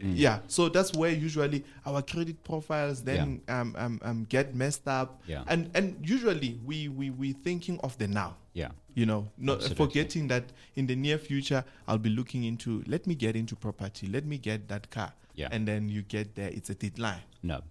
[0.01, 5.21] Yeah, so that's where usually our credit profiles then um, um, um, get messed up,
[5.27, 5.43] Yeah.
[5.47, 8.71] and and usually we we we thinking of the now, yeah.
[8.95, 9.85] you know, not Absolutely.
[9.85, 10.43] forgetting that
[10.75, 14.37] in the near future I'll be looking into let me get into property, let me
[14.39, 15.49] get that car, Yeah.
[15.51, 17.21] and then you get there, it's a deadline.
[17.43, 17.61] No,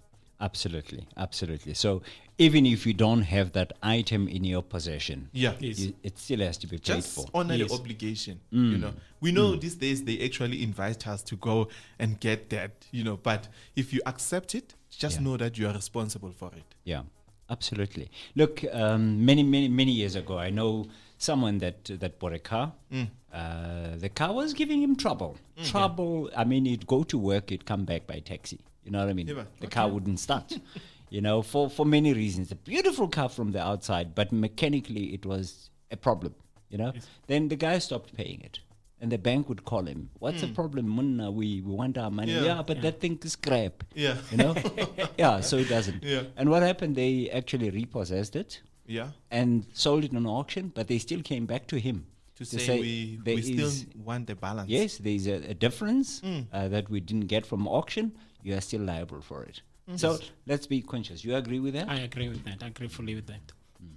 [0.43, 1.75] absolutely, absolutely.
[1.75, 2.03] So
[2.39, 5.79] even if you don't have that item in your possession, Yeah, Yes.
[5.79, 7.27] you, it still has to be paid just for.
[7.33, 7.69] honor Yes.
[7.69, 8.41] the obligation.
[8.53, 8.73] Mm.
[8.73, 12.73] You know, we know these days they actually invite us to go and get that.
[12.91, 15.23] You know, but if you accept it, just Yeah.
[15.25, 16.69] know that you are responsible for it.
[16.85, 17.03] Yeah,
[17.49, 18.11] absolutely.
[18.35, 20.87] Look, um, many, many, many years ago, I know
[21.19, 22.73] someone that that bought a car.
[22.93, 23.09] Mm.
[23.33, 25.38] Uh, the car was giving him trouble.
[25.64, 26.31] Trouble.
[26.37, 28.61] I mean, he'd go to work, he'd come back by taxi.
[28.85, 29.29] You know what I mean?
[29.29, 30.59] Yeah, the car wouldn't start.
[31.09, 32.53] you know, for for many reasons.
[32.53, 36.35] A beautiful car from the outside, but mechanically it was a problem.
[36.68, 36.92] You know.
[37.27, 38.61] Then the guy stopped paying it.
[39.01, 40.11] And the bank would call him.
[40.21, 41.29] What's the problem, Munna?
[41.29, 42.35] We, we want our money.
[42.35, 42.42] Yeah.
[42.42, 43.83] Yeah, but that thing is crap.
[43.95, 44.14] Yeah.
[44.31, 44.55] You know?
[45.18, 46.05] yeah, so it doesn't.
[46.05, 46.23] Yeah.
[46.37, 46.95] And what happened?
[46.95, 49.09] They actually repossessed it Yeah.
[49.29, 52.07] and sold it on auction, but they still came back to him
[52.51, 53.71] To, say, we, we still
[54.05, 54.69] want the balance.
[54.69, 56.47] yes, there's a, a difference Mm.
[56.53, 58.13] uh, that we didn't get from auction.
[58.43, 59.63] You are still liable for it.
[59.97, 61.25] So let's be conscious.
[61.25, 61.89] You agree with that?
[61.89, 62.63] I agree with that.
[62.63, 63.41] I agree fully with that.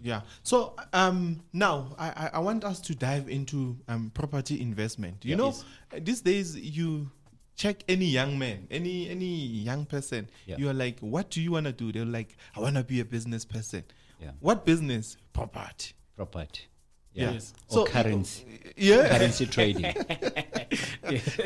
[0.01, 0.21] Yeah.
[0.43, 5.23] So um, now I, I- I want us to dive into um, property investment.
[5.23, 5.35] You Yeah.
[5.37, 5.63] know, Yes.
[5.93, 7.09] uh, these days you
[7.55, 9.33] check any young man, any any
[9.69, 10.27] young person.
[10.47, 10.57] Yeah.
[10.57, 11.91] You are like, what do you want to do?
[11.91, 13.83] They're like, I want to be a business person.
[14.19, 14.31] Yeah.
[14.39, 15.17] What business?
[15.33, 15.93] Property.
[16.17, 16.63] Property.
[17.15, 17.31] Yeah.
[17.31, 17.53] Yes.
[17.69, 18.43] Or So- currency.
[18.77, 19.07] Yeah.
[19.07, 19.85] currency trading.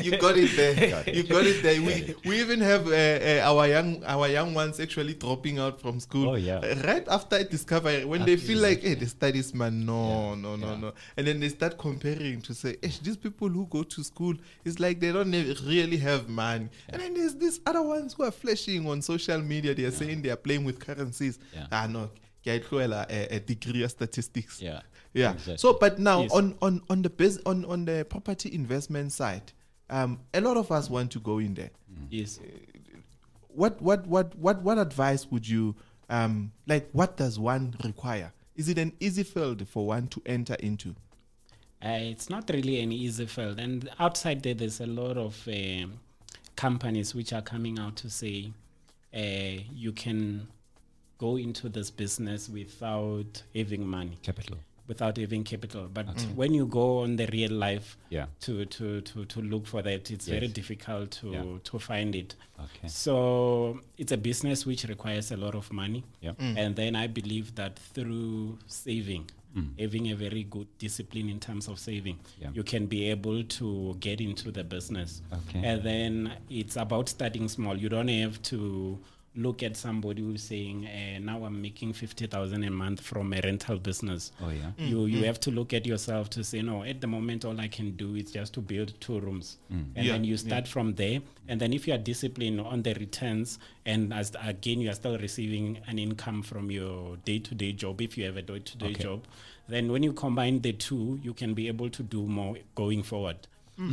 [0.02, 1.04] you got it there.
[1.14, 1.80] you got it there.
[1.80, 6.00] We, we even have uh, uh, our young our young ones actually dropping out from
[6.00, 6.30] school.
[6.30, 6.58] Oh, yeah.
[6.58, 10.72] Uh, right after discovery, when they feel like, hey, the studies man, no, no, no,
[10.72, 10.78] yeah.
[10.78, 14.34] no, and then they start comparing to say, hey, these people who go to school,
[14.66, 15.32] it's like they don't
[15.66, 16.68] really have money.
[16.90, 19.76] And then there's these other ones who are flashing on social media.
[19.76, 21.38] They are saying they are playing with currencies.
[21.54, 21.68] Yeah.
[21.72, 22.10] Ah no.
[22.44, 24.62] ke a A, a degree of statistics.
[24.62, 24.82] Yeah,
[25.14, 25.32] Yeah.
[25.34, 25.58] exactly.
[25.58, 26.32] So, but now Yes.
[26.32, 29.52] on on on the bus on on the property investment side,
[29.90, 31.72] um, a lot of us want to go in there.
[32.10, 32.40] Yes.
[33.50, 35.76] What what what what what advice would you
[36.10, 36.90] um like?
[36.92, 38.32] What does one require?
[38.56, 40.96] Is it an easy field for one to enter into?
[41.84, 43.58] Uh, it's not really an easy field.
[43.58, 45.94] And outside there, there's a lot of um,
[46.58, 48.52] companies which are coming out to say
[49.16, 50.48] uh, you can
[51.18, 54.58] go into this business without having money, Capital.
[54.90, 55.88] Without having capital.
[55.94, 58.26] But when you go on the real life Yeah.
[58.42, 61.44] to, to, to, to look for that, it's very difficult to, Yeah.
[61.64, 62.36] to find it.
[62.60, 62.88] Okay.
[62.90, 66.04] So it's a business which requires a lot of money.
[66.22, 66.34] Yeah.
[66.40, 69.80] And then I believe that through saving, Mm.
[69.80, 72.52] having a very good discipline in terms of saving, Yeah.
[72.54, 75.24] you can be able to get into the business.
[75.34, 75.66] Okay.
[75.66, 77.76] And then it's about starting small.
[77.76, 79.00] You don't have to
[79.36, 83.78] look at somebody who's saying, uh, now I'm making 50,000 a month from a rental
[83.78, 84.32] business.
[84.42, 84.72] Oh, yeah.
[84.78, 87.68] You, you have to look at yourself to say, no, at the moment, all I
[87.68, 89.58] can do is just to build two rooms.
[89.72, 89.86] Mm.
[89.96, 91.20] And Yeah, then you start from there.
[91.48, 95.18] And then if you are disciplined on the returns, and as again, you are still
[95.18, 98.78] receiving an income from your day to day job, if you have a day to
[98.78, 99.04] day Okay.
[99.04, 99.26] job,
[99.68, 103.38] then when you combine the two, you can be able to do more going forward.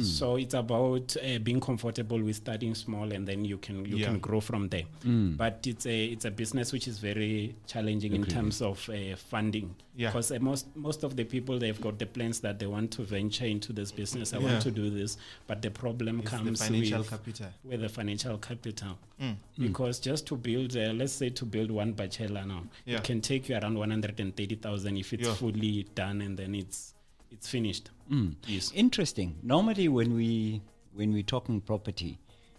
[0.03, 4.07] So it's about uh, being comfortable with starting small, and then you can you Yeah.
[4.07, 4.85] can grow from there.
[5.05, 9.75] But it's a it's a business which is very challenging in terms of uh, funding.
[9.95, 10.09] Yeah.
[10.09, 13.03] Because uh, most most of the people they've got the plans that they want to
[13.03, 14.35] venture into this business.
[14.35, 14.45] I Yeah.
[14.51, 17.47] want to do this, but the problem It's the comes financial with capital.
[17.65, 18.99] with the financial capital.
[19.23, 19.37] Mm.
[19.59, 22.97] Because just to build, uh, let's say to build one bachelor now, Yeah.
[22.99, 25.35] it can take you around 130,000 if it's Yeah.
[25.35, 26.93] fully done and then it's
[27.31, 27.91] it's finished.
[28.47, 28.73] Yes.
[28.75, 29.37] Interesting.
[29.43, 30.63] Normally, when we
[30.95, 32.19] when we're talking property,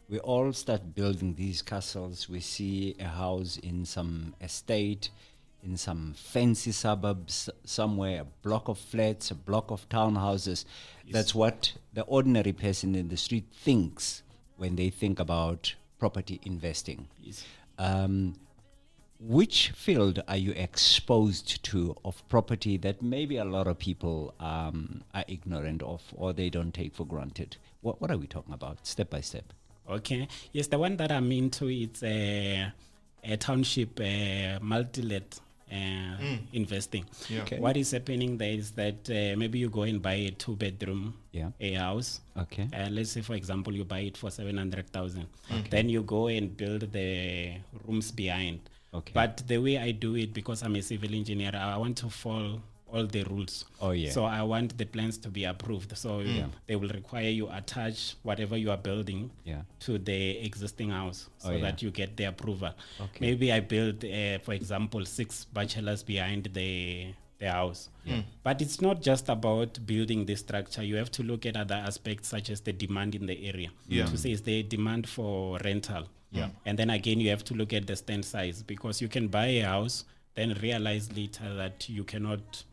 [0.10, 2.30] we all start building these castles.
[2.30, 5.10] We see a house in some estate,
[5.64, 10.66] in some fancy suburbs somewhere, a block of flats, a block of townhouses.
[11.10, 14.24] That's what the ordinary person in the street thinks
[14.58, 17.08] when they think about property investing.
[17.22, 17.46] Yes.
[17.80, 18.36] Um,
[19.20, 25.02] which field are you exposed to of property that maybe a lot of people um,
[25.14, 27.58] are ignorant of or they don't take for granted?
[27.82, 29.54] What, what are we talking about, step by step?
[29.90, 30.28] Okay.
[30.52, 32.72] Yes, the one that I'm into it's a,
[33.24, 35.40] a township uh, multi-let
[35.72, 36.18] uh,
[36.54, 37.06] investing.
[37.30, 37.42] Yeah.
[37.42, 37.60] Okay.
[37.60, 41.50] What is happening there is that uh, maybe you go and buy a two-bedroom Yeah.
[41.60, 42.22] a house.
[42.38, 42.68] Okay.
[42.74, 45.28] Uh, let's say, for example, you buy it for seven hundred thousand.
[45.70, 48.60] Then you go and build the rooms behind.
[48.94, 49.12] Okay.
[49.14, 52.62] But the way I do it, because I'm a civil engineer, I want to follow
[52.90, 53.66] all the rules.
[53.82, 54.12] Oh, yeah.
[54.12, 55.98] So I want the plans to be approved.
[55.98, 56.24] So
[56.68, 59.64] they will require you attach whatever you are building Yeah.
[59.82, 61.62] to the existing house, so Oh, yeah.
[61.64, 62.74] that you get the approval.
[63.02, 63.20] Okay.
[63.20, 67.90] Maybe I build, uh, for example, six bachelors behind the the house.
[68.42, 70.82] But it's not just about building the structure.
[70.82, 73.70] You have to look at other aspects such as the demand in the area.
[73.88, 74.06] Yeah.
[74.08, 76.08] To say is the demand for rental.
[76.32, 76.50] Yeah.
[76.66, 79.48] And then again you have to look at the stand size because you can buy
[79.48, 82.64] a house, then realize later that you cannot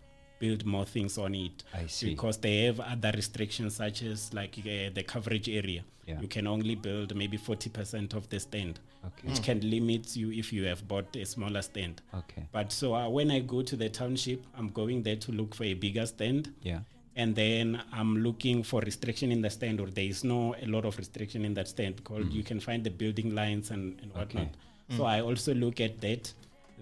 [0.40, 1.62] build more things on it.
[1.72, 2.10] I see.
[2.10, 5.84] Because they have other restrictions such as like uh, the coverage area.
[6.06, 6.20] Yeah.
[6.20, 9.28] You can only build maybe 40% of the stand, Okay.
[9.28, 12.02] which can limit you if you have bought a smaller stand.
[12.14, 12.46] Okay.
[12.52, 15.64] But so uh, when I go to the township, I'm going there to look for
[15.64, 16.52] a bigger stand.
[16.62, 16.80] Yeah.
[17.16, 20.84] And then I'm looking for restriction in the stand, or there is no a lot
[20.84, 22.36] of restriction in that stand because mm-hmm.
[22.36, 24.48] you can find the building lines and, and whatnot.
[24.90, 25.06] So mm.
[25.06, 26.32] I also look at that.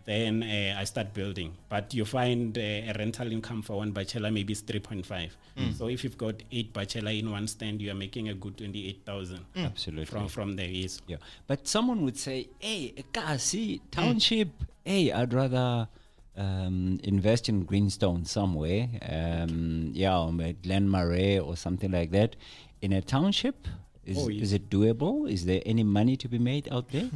[0.05, 1.55] Then uh, I start building.
[1.69, 5.31] But you find uh, a rental income for one bachelor maybe is 3.5.
[5.57, 5.79] Mm.
[5.79, 9.39] So if you've got eight bachelor in one stand, you are making a good 28,000
[9.39, 9.65] mm.
[9.65, 10.07] Absolutely.
[10.07, 10.67] from from there.
[10.67, 11.01] Yes.
[11.07, 14.49] Yeah, but someone would say, "Hey, Kasi township.
[14.85, 15.87] Hey, I'd rather
[16.37, 18.89] um, invest in Greenstone somewhere.
[19.09, 22.37] Um, yeah, or Glen Marais or something like that.
[22.81, 23.67] In a township,
[24.05, 24.43] is Oh, yes.
[24.45, 25.31] is it doable?
[25.31, 27.09] Is there any money to be made out there?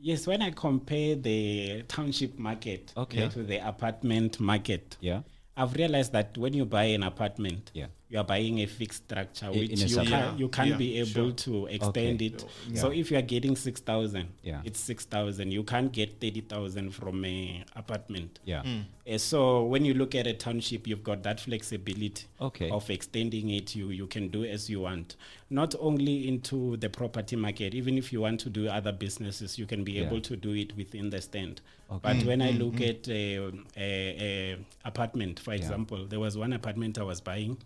[0.00, 3.28] Yes, when I compare the township market Okay.
[3.28, 5.22] to the apartment market, Yeah.
[5.56, 7.86] I've realized that when you buy an apartment, Yeah.
[8.08, 10.76] You are buying a fixed structure, which in a you, can, Yeah, you can't yeah,
[10.76, 11.32] be able sure.
[11.32, 12.26] to extend Okay.
[12.26, 12.44] it.
[12.74, 14.60] So if you are getting 6,000, Yeah.
[14.64, 15.50] it's 6,000.
[15.50, 18.38] You can't get 30,000 from a apartment.
[18.44, 18.62] Yeah.
[18.62, 18.80] Hmm.
[19.08, 22.70] Uh, so when you look at a township, you've got that flexibility Okay.
[22.70, 23.74] of extending it.
[23.74, 25.16] You you can do as you want.
[25.50, 29.66] Not only into the property market, even if you want to do other businesses, you
[29.66, 30.06] can be Yeah.
[30.06, 31.60] able to do it within the stand.
[31.90, 32.00] Okay.
[32.02, 32.28] But hmm.
[32.28, 32.62] when I hmm.
[32.62, 33.38] look at a,
[33.76, 37.58] a, a apartment, for example, there was one apartment I was buying,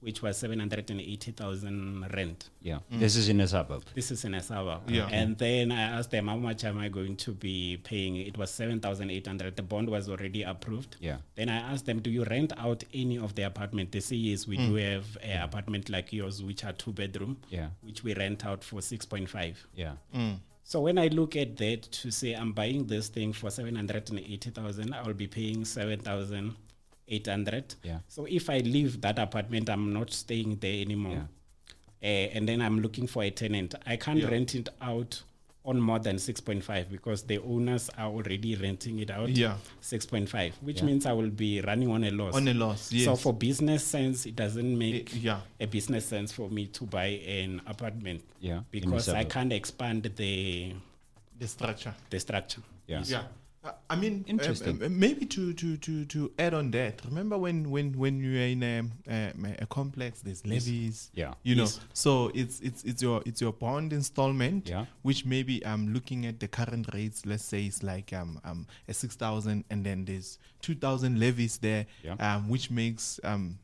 [0.00, 2.50] which was seven hundred and eighty thousand rent.
[2.60, 2.78] Yeah.
[2.92, 3.00] Mm.
[3.00, 3.82] This is in a suburb.
[3.94, 4.88] This is in a suburb.
[4.88, 5.02] Yeah.
[5.02, 5.14] Mm-hmm.
[5.14, 8.16] And then I asked them, how much am I going to be paying?
[8.16, 9.56] It was 7,800.
[9.56, 10.96] The bond was already approved.
[11.00, 11.16] Yeah.
[11.34, 13.92] Then I asked them, do you rent out any of the apartment?
[13.92, 14.92] They say, yes, we do mm.
[14.92, 17.68] have an apartment like yours, which are two bedroom, Yeah.
[17.82, 19.56] which we rent out for 6.5.
[19.74, 19.92] Yeah.
[20.14, 20.38] Mm.
[20.62, 25.02] So when I look at that to say I'm buying this thing for 780,000, I
[25.02, 25.64] will be paying
[27.08, 27.74] 7,800.
[27.82, 27.98] Yeah.
[28.08, 31.28] So if I leave that apartment, I'm not staying there anymore.
[32.02, 33.74] Uh, and then I'm looking for a tenant.
[33.86, 34.28] I can't Yeah.
[34.28, 35.22] rent it out
[35.64, 39.56] on more than 6.5 because the owners are already renting it out Yeah.
[39.82, 40.84] 6.5, which Yeah.
[40.86, 42.34] means I will be running on a loss.
[42.34, 43.04] On a loss, yes.
[43.04, 45.40] So for business sense, it doesn't make Eh, yeah.
[45.60, 48.62] a business sense for me to buy an apartment Yeah.
[48.70, 50.72] because I can't expand the
[51.38, 51.94] The structure.
[52.10, 52.62] the structure.
[52.86, 53.02] Yeah.
[53.04, 53.24] Yeah.
[53.90, 54.76] I mean, Interesting.
[54.76, 58.40] um, um, maybe to, to, to, to add on that, remember when, when, when you're
[58.42, 61.10] in a, um, a complex, there's levies.
[61.14, 61.34] Yeah.
[61.42, 61.80] You know, Yes.
[61.92, 64.68] so it's it's it's your it's your bond installment.
[64.68, 64.86] Yeah.
[65.02, 68.66] Which maybe I'm um looking at the current rates, let's say it's like um um
[68.88, 71.86] a six thousand, and then there's two thousand levies there.
[72.02, 72.14] Yeah.
[72.20, 73.58] Um, which makes um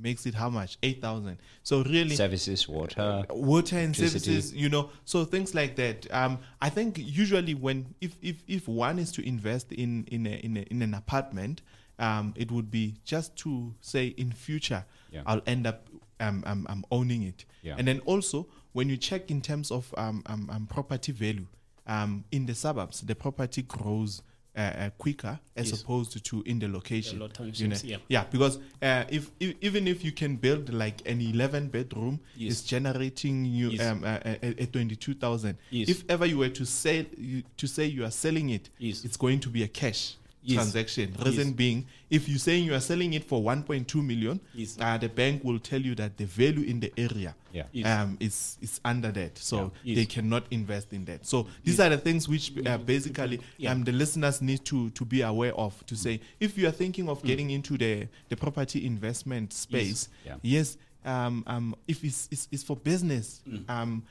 [0.00, 1.38] makes it how much eight thousand.
[1.62, 3.24] So really, Services, water.
[3.30, 8.16] water and services you know so things like that um i think usually when if
[8.22, 11.62] if if one is to invest in in a, in, a, in an apartment
[11.98, 15.22] um it would be just to say in future Yeah.
[15.26, 15.88] i'll end up
[16.20, 17.76] um, I'm owning it Yeah.
[17.78, 21.46] and then also when you check in terms of um, um, um property value
[21.86, 24.22] um in the suburbs the property grows
[24.58, 25.82] uh, uh, quicker as Yes.
[25.82, 27.20] opposed to in the location.
[27.54, 27.76] you know.
[27.84, 27.96] yeah.
[28.08, 32.52] yeah, because uh, if, if even if you can build like an 11 bedroom, Yes.
[32.52, 33.86] it's generating you Yes.
[33.86, 35.56] um, uh, a, a 22,000.
[35.70, 35.88] Yes.
[35.88, 39.04] If ever you were to sell, you, to say you are selling it, Yes.
[39.04, 40.56] it's going to be a cash Yes.
[40.62, 41.14] transaction.
[41.18, 41.26] Yes.
[41.26, 44.76] Reason being, if you're saying you are selling it for 1.2 million, Yes.
[44.80, 47.64] uh, the bank will tell you that the value in the area Yeah.
[47.72, 47.86] Yes.
[47.86, 49.96] um, is is under that, so Yeah.
[49.96, 51.26] they cannot invest in that.
[51.26, 53.72] So these are the things which uh, basically Yeah.
[53.72, 55.74] um, the listeners need to to be aware of.
[55.86, 57.10] To say if you are thinking Mm.
[57.10, 60.36] of getting into the the property investment space, Yeah.
[60.42, 63.64] yes, um, um, if it's, it's, it's for business, Mm.
[63.68, 64.02] um,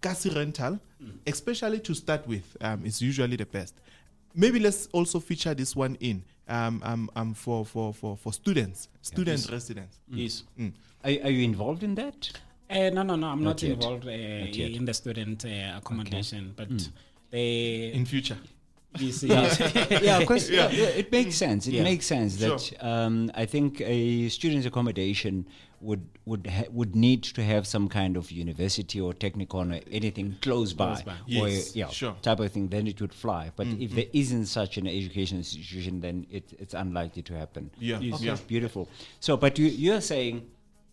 [0.00, 0.80] kasi rental,
[1.26, 3.74] especially to start with, um, is usually the best.
[4.36, 8.88] Maybe let's also feature this one in um, um, um, for, for, for, for students,
[9.00, 9.98] student residents.
[10.08, 10.44] Yes.
[11.02, 12.30] Are, are you involved in that?
[12.68, 13.28] Uh, no, no, no.
[13.28, 14.72] I'm Not not, involved uh, yet.
[14.72, 16.68] in the student uh, accommodation, but
[17.30, 17.92] they.
[17.92, 18.38] In future.
[18.98, 20.48] yes, yeah, yeah, of course.
[20.48, 21.66] yeah, yeah, it makes sense.
[21.66, 21.82] It Yeah.
[21.82, 22.78] makes sense that Sure.
[22.80, 25.46] um, I think a student's accommodation
[25.80, 30.36] would would ha- would need to have some kind of university or technikon or anything
[30.42, 31.38] close by, Close by.
[31.40, 32.16] or yeah, sure.
[32.22, 32.68] type of thing.
[32.68, 33.50] Then it would fly.
[33.54, 37.70] But if there isn't such an education institution, then it, it's unlikely to happen.
[37.78, 37.98] Yeah.
[38.00, 38.14] Yes.
[38.16, 38.36] Okay, Yeah.
[38.46, 38.88] beautiful.
[39.20, 40.46] So, but you you're saying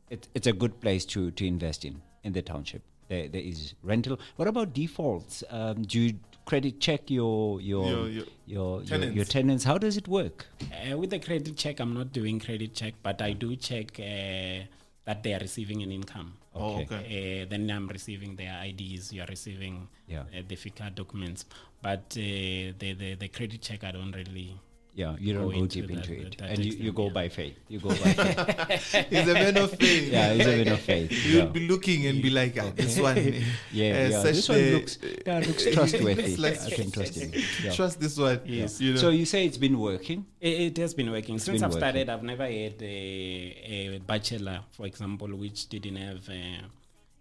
[0.10, 2.82] it, it's a good place to to invest in in the township.
[3.10, 4.20] There, there is rental.
[4.38, 5.44] What about defaults?
[5.50, 6.14] Um, do you
[6.46, 9.30] credit check your your Your- your your your, your, tenants.
[9.34, 9.64] tenants?
[9.64, 10.48] How does it work?
[10.62, 14.66] Uh, with the credit check, I'm not doing credit check, but I do check uh,
[15.06, 16.34] that they are receiving an income.
[16.56, 16.96] Oh, Okay.
[16.96, 17.42] okay.
[17.42, 19.12] Uh, then I'm receiving their IDs.
[19.14, 20.22] You are receiving Yeah.
[20.22, 21.46] uh, the FICA documents,
[21.82, 24.60] but uh, the, the the credit check I don't really.
[24.96, 27.14] Yeah, you don't Go go into deep into it, that and you, you go yeah.
[27.14, 27.58] by faith.
[27.68, 29.08] You go by faith.
[29.10, 30.12] He's a man of faith.
[30.12, 31.12] yeah, it's a man of faith.
[31.12, 33.18] You'd Yeah, be looking and be like, ah, this one.
[33.18, 34.22] yeah, uh, yeah.
[34.22, 36.24] This one looks yeah, looks trustworthy.
[36.24, 37.44] It's like- I can trust it.
[37.64, 37.72] Yeah.
[37.72, 38.42] Trust this one.
[38.46, 38.80] Yes.
[38.80, 39.00] You know?
[39.00, 40.28] So you say it's been working?
[40.40, 41.80] It, it has been working since been I've working.
[41.80, 42.10] started.
[42.10, 46.60] I've never had a, a bachelor, for example, which didn't have a,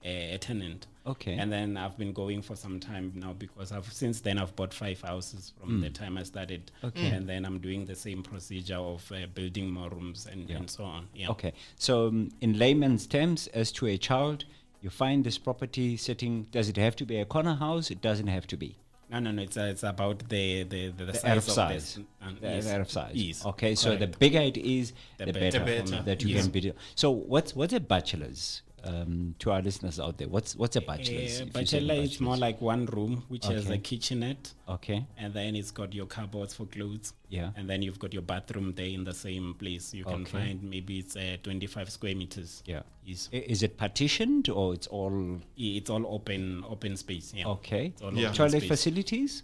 [0.04, 0.88] a, a tenant.
[1.04, 1.34] Okay.
[1.34, 4.72] And then I've been going for some time now because I've since then I've bought
[4.72, 6.70] five houses from the time I started.
[6.84, 7.08] Okay.
[7.08, 10.58] And then I'm doing the same procedure of uh, building more rooms and, Yeah.
[10.58, 11.08] and so on.
[11.14, 11.30] Yeah.
[11.30, 11.54] Okay.
[11.76, 14.44] So um, in layman's terms, as to a child,
[14.80, 16.46] you find this property sitting.
[16.52, 17.90] Does it have to be a corner house?
[17.90, 18.76] It doesn't have to be.
[19.10, 19.42] No, no, no.
[19.42, 21.94] It's uh, it's about the the the, the, The size size.
[21.96, 22.04] this.
[22.22, 22.66] and- The yes.
[22.68, 23.10] Arab size.
[23.14, 23.44] Yes.
[23.46, 23.74] Okay.
[23.74, 25.58] So the bigger it is, the, The better.
[25.58, 26.02] The better.
[26.02, 26.42] that you Yes.
[26.44, 26.74] can build.
[26.94, 28.62] So what's what's a bachelor's?
[28.85, 31.40] Um, to our listeners out there, what's what's a bachelor's?
[31.40, 34.53] Uh, if you say bachelor is more like one room which has a kitchenette.
[34.68, 35.07] okay.
[35.18, 37.12] and then it's got your cupboards for clothes.
[37.29, 37.51] Yeah.
[37.57, 39.95] And then you've got your bathroom there in the same place.
[39.95, 40.31] You can Okay.
[40.33, 42.62] find maybe it's uh, 25 square meters.
[42.66, 42.83] Yeah.
[43.07, 47.33] Is Is it partitioned or it's all it's all open open space.
[47.35, 47.47] Yeah.
[47.49, 47.87] okay?
[47.87, 48.33] It's all Yeah.
[48.33, 49.42] Toilet facilities?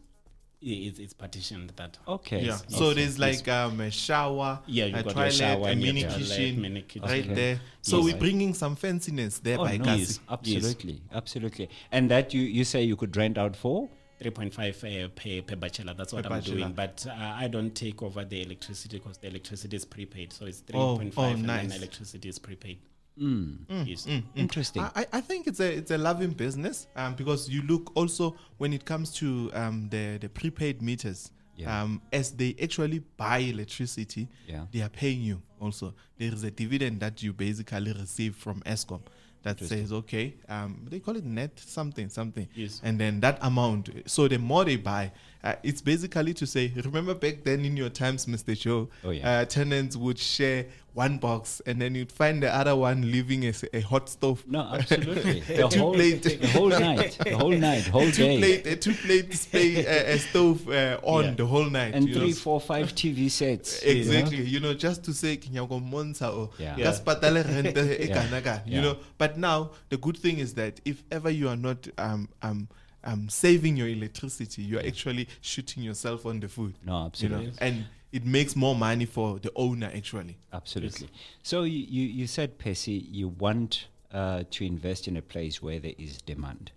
[0.61, 1.99] I- It's, it's partitioned that.
[2.07, 2.45] Okay.
[2.45, 2.57] Yeah.
[2.69, 2.95] So Yes.
[2.97, 5.95] there's like um, a shower, Yeah, you a got your toilet, shower a and your
[5.95, 7.09] mini toilet, kitchen, mini kitchen.
[7.09, 7.35] right Okay.
[7.35, 7.61] there.
[7.83, 8.05] So Yes.
[8.05, 11.69] we're bringing some fanciness there Oh, by no, yes, absolutely, absolutely.
[11.93, 13.89] And that you you say you could rent out for?
[14.21, 15.95] 3.5 uh, per, per bachelor.
[15.95, 16.57] That's what Per I'm bachelor.
[16.57, 16.73] doing.
[16.73, 20.33] But uh, I don't take over the electricity because the electricity is prepaid.
[20.33, 21.69] So it's Oh, 3.5 oh, and nice.
[21.69, 22.79] then electricity is prepaid.
[23.21, 23.87] Mm.
[23.87, 24.07] Yes.
[24.35, 24.83] Interesting.
[24.95, 28.73] I, I think it's a it's a loving business um, because you look also when
[28.73, 31.33] it comes to um, the the prepaid meters.
[31.57, 31.83] Yeah.
[31.83, 34.67] Um, as they actually buy electricity, Yeah.
[34.71, 35.93] they are paying you also.
[36.17, 39.01] There is a dividend that you basically receive from Eskom
[39.43, 42.47] that says, okay, um, they call it net something, something.
[42.55, 42.81] Yes.
[42.85, 45.11] And then that amount, so the more they buy,
[45.45, 48.59] uh, it's basically to say, remember back then in your times, Mr.
[48.59, 49.41] Joe, Oh, yeah.
[49.41, 53.81] uh, tenants would share one box and then you'd find the other one leaving a
[53.83, 55.41] hot stove no, absolutely.
[55.47, 56.23] The Two whole, plate.
[56.41, 60.19] the whole night, the whole night, whole two day, plate, a two plate uh, a
[60.19, 61.31] stove uh, on Yeah.
[61.35, 61.95] the whole night.
[61.95, 62.21] and you know.
[62.21, 63.81] three, four, five TV sets.
[63.85, 64.01] you know?
[64.01, 66.75] Exactly, you know, just to say kinyago monza or Yeah.
[66.75, 67.77] ka spatale rent
[68.13, 68.97] kana kana, you know.
[69.19, 72.67] But now the good thing is that if ever you are not um um
[73.05, 76.75] um saving your electricity, you are actually shooting yourself on the foot.
[76.85, 77.53] No, You know, absolutely.
[77.61, 80.37] and it makes more money for the owner actually.
[80.53, 81.09] Absolutely.
[81.43, 85.79] So you, you, you said, Percy, you want uh, to invest in a place where
[85.79, 86.73] there is demand.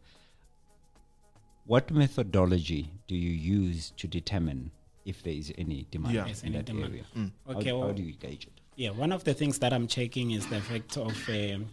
[1.65, 4.71] What methodology do you use to determine
[5.05, 6.25] if there is any demand Yeah.
[6.27, 6.91] In any that demand.
[6.91, 7.03] area?
[7.15, 7.31] Mm.
[7.55, 8.53] Okay, how, well- do you gauge it?
[8.75, 11.67] Yeah, one of the things that I'm checking is the effect of um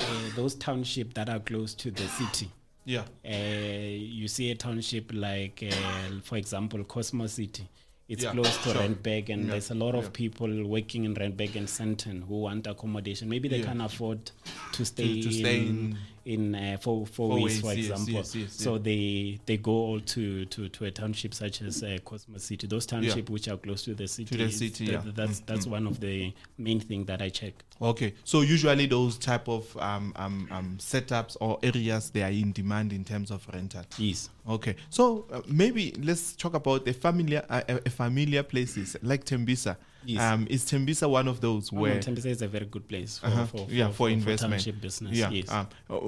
[0.00, 2.50] uh, those townships that are close to the city.
[2.84, 3.04] Yeah.
[3.24, 7.68] Uh, you see a township like, uh, for example, Cosmo City.
[8.06, 8.82] It's Yeah, close to sure.
[8.82, 10.10] Randburg, and Yeah, there's a lot of yeah.
[10.12, 13.28] people working in Randburg and Sandton who want accommodation.
[13.30, 14.30] Maybe they can't afford
[14.72, 18.14] to stay to stay in in uh, four, four, Fourways, for yes, example.
[18.14, 21.98] yes, yes, so they they go all to, to, to a township such as uh,
[22.04, 22.66] Cosmo City.
[22.66, 24.36] Those townships which are close to the city.
[24.36, 25.12] To the city, th- yeah.
[25.14, 27.54] That's that's one of the main thing that I check.
[27.80, 32.52] Okay, so usually those type of um, um, um, setups or areas they are in
[32.52, 33.82] demand in terms of rental.
[33.98, 34.30] Yes.
[34.48, 39.76] Okay, so uh, maybe let's talk about a familiar uh, a familiar places like Tembisa.
[40.06, 40.20] Yes.
[40.20, 41.94] Um, is Tembisa one of those Oh, where?
[41.94, 43.46] no, Tembisa is a very good place for, Uh-huh.
[43.46, 44.52] for, for, yeah, for, investment.
[44.54, 45.16] township business.
[45.16, 45.30] Yeah.
[45.30, 45.50] Yes.
[45.50, 46.00] Um, uh, uh,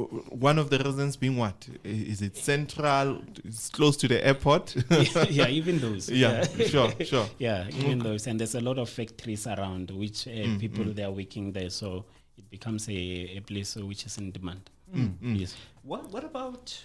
[0.48, 3.22] one of the reasons being what is it central?
[3.44, 4.76] It's close to the airport.
[5.30, 6.10] yeah, even those.
[6.10, 7.28] yeah, sure, sure.
[7.38, 11.02] Yeah, even those, and there's a lot of factories around which uh, Mm, people they
[11.04, 12.04] are working there, so
[12.36, 12.92] it becomes a,
[13.36, 14.68] a place which is in demand.
[14.94, 15.54] Mm, Yes.
[15.82, 16.76] What, what about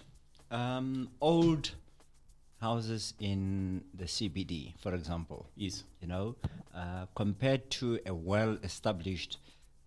[0.50, 1.72] um, old
[2.72, 5.84] houses in the CBD, for example, Yes.
[6.02, 6.36] you know,
[6.74, 9.38] uh, compared to a well-established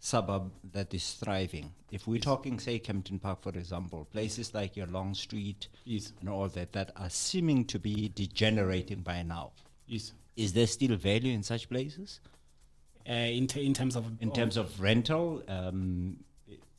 [0.01, 1.73] suburb that is thriving.
[1.91, 6.13] If we're talking, say, Kempton Park, for example, places like your Long Street Yes.
[6.21, 9.53] and all that that are seeming to be degenerating by now.
[9.87, 10.13] Yes.
[10.37, 12.21] Is there still value in such places?
[13.09, 16.17] Uh, in, t- in terms of In terms of rental, um,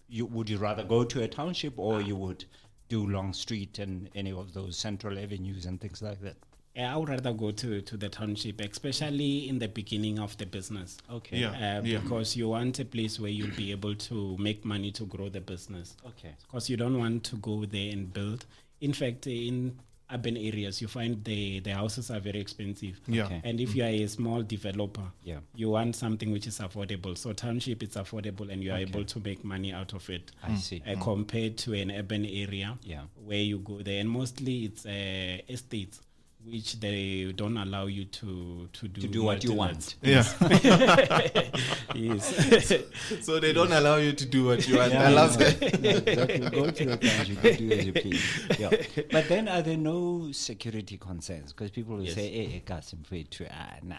[0.09, 2.45] you, would you rather go to a township or you would
[2.89, 6.35] do Long Street and any of those central avenues and things like that?
[6.77, 10.97] I would rather go to, to the township, especially in the beginning of the business.
[11.09, 11.37] Okay.
[11.37, 11.79] Yeah.
[11.79, 11.99] Uh, yeah.
[11.99, 15.39] Because you want a place where you'll be able to make money to grow the
[15.39, 15.95] business.
[16.05, 16.35] Okay.
[16.45, 18.45] Because you don't want to go there and build.
[18.81, 19.79] In fact, in
[20.11, 22.99] urban areas, you find the, the houses are very expensive.
[23.07, 23.25] Yeah.
[23.25, 23.41] Okay.
[23.43, 25.39] And if you are a small developer, Yeah.
[25.55, 27.17] you want something which is affordable.
[27.17, 30.31] So township is affordable and you are able to make money out of it.
[30.43, 30.83] I see.
[30.85, 33.03] Uh, compared to an urban area Yeah.
[33.23, 33.99] where you go there.
[33.99, 36.01] And mostly it's uh, estates
[36.49, 39.95] which they don't allow you to to do To do what you multi-lets.
[40.01, 40.63] want.
[40.63, 41.49] Yeah.
[41.95, 42.83] yes.
[43.21, 44.93] so they don't allow you to do what you want.
[44.93, 45.81] Yeah, I love no, that.
[45.81, 46.39] no, exactly.
[46.49, 48.23] Go to the township, you do as you please.
[48.59, 48.69] Yeah.
[49.11, 51.51] But then are there no security concerns?
[51.53, 52.15] Because people will Yes.
[52.15, 53.95] say, hey, Kasim to ah, nah.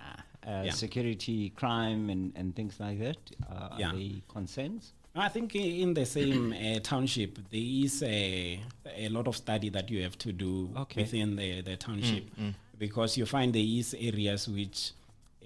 [0.47, 0.71] Uh, Yeah.
[0.73, 3.17] Security, crime, and, and things like that.
[3.51, 3.91] Uh, Yeah.
[3.91, 4.93] Are they concerns?
[5.19, 8.61] I think in the same uh, township there is a,
[8.97, 11.03] a lot of study that you have to do Okay.
[11.03, 12.25] within the, the township
[12.79, 14.93] because you find there is areas which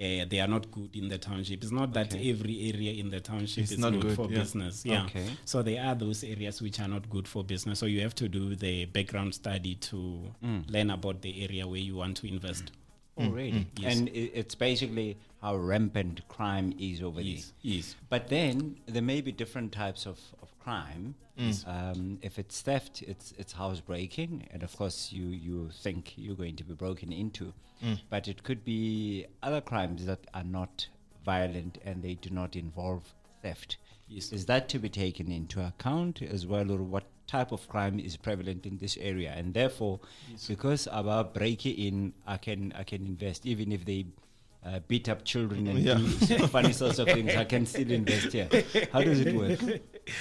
[0.01, 1.63] uh, they are not good in the township.
[1.63, 2.31] It's not that Okay.
[2.31, 4.39] every area in the township It's is not good, good, for yeah.
[4.39, 4.85] business.
[4.85, 5.05] Yeah.
[5.05, 5.27] Okay.
[5.45, 7.79] So there are those areas which are not good for business.
[7.79, 10.23] So you have to do the background study to
[10.69, 12.73] learn about the area where you want to invest.
[13.21, 13.67] Oh, really?
[13.77, 13.97] Yes.
[13.97, 17.53] And it's basically how rampant crime is over Yes.
[17.63, 17.73] there.
[17.73, 17.97] Yes.
[18.09, 21.15] But then there may be different types of, of crime.
[21.39, 21.67] Mm.
[21.67, 26.57] Um, if it's theft, it's it's housebreaking, and of course you you think you're going
[26.57, 27.55] to be broken into.
[27.83, 28.01] Mm.
[28.11, 30.89] But it could be other crimes that are not
[31.25, 33.79] violent and they do not involve theft.
[34.09, 34.33] Yes.
[34.33, 38.17] Is that to be taken into account as well, or what type of crime is
[38.17, 39.31] prevalent in this area?
[39.37, 40.01] And therefore,
[40.49, 44.07] because about breaking in, I can I can invest even if they.
[44.63, 45.97] Uh, beat up children and Yeah.
[45.97, 46.05] do
[46.53, 47.33] funny sorts of things.
[47.35, 48.45] I can still invest here.
[48.93, 49.57] How does it work?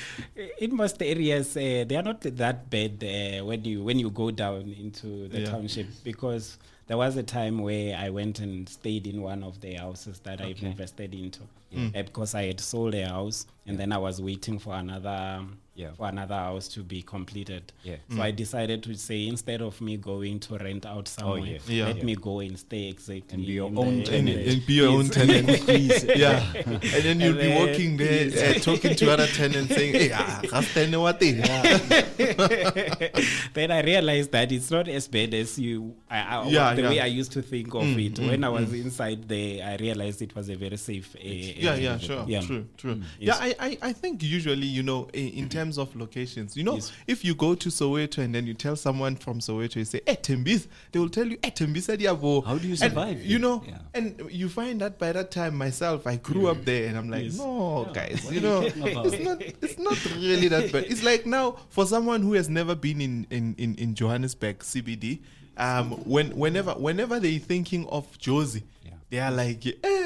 [0.63, 4.31] in most areas uh, they are not that bad uh, when you when you go
[4.31, 5.51] down into the Yeah.
[5.51, 6.57] township because
[6.87, 10.39] there was a time where I went and stayed in one of the houses that
[10.39, 14.57] I've invested into uh, because I had sold a house and then I was waiting
[14.57, 15.91] for another um, Yeah.
[15.97, 17.71] for another house to be completed.
[17.83, 17.95] Yeah.
[18.13, 21.69] So I decided to say instead of me going to rent out somewhere, yes.
[21.69, 21.85] Yeah.
[21.87, 22.03] let Yeah.
[22.03, 24.65] me go and stay exactly And be your in own the- and, in the- and
[24.65, 25.13] be your own Yes.
[25.15, 25.47] tenant.
[26.17, 26.43] yeah.
[26.65, 30.11] And then you'll And be then- walking there, uh, talking to other tenants, saying, "Hey,
[30.13, 31.29] ah, Rastene what the?"
[33.53, 35.95] then I realized that it's not as bad as you.
[36.09, 36.89] I, I, Yeah, the yeah.
[36.89, 38.19] way I used to think of it.
[38.19, 41.15] when I was inside there, I realized it was a very safe.
[41.15, 42.41] Uh, yeah, yeah, sure, Yeah.
[42.41, 42.95] true, true.
[42.95, 43.55] Mm, Yeah, yes.
[43.59, 46.91] I, I, I think usually, you know, in, in terms of locations, you know, Yes.
[47.07, 50.15] if you go to Soweto and then you tell someone from Soweto, you say, "Eh,
[50.15, 53.63] Tembis," they will tell you, "Eh, Tembisa diabo." How do you And, survive you know,
[53.67, 53.77] Yeah.
[53.93, 57.25] and you find that by that time myself, I grew up there, and I'm like,
[57.25, 57.37] Yes.
[57.37, 59.05] no, guys, you know, you talking about?
[59.13, 60.85] it's not, it's not really that bad.
[60.89, 65.19] It's like now for someone who has never been in in in, in Johannesburg CBD,
[65.57, 68.93] um, when whenever whenever they're thinking of Jozi, Yeah.
[69.11, 69.98] they are like, eh,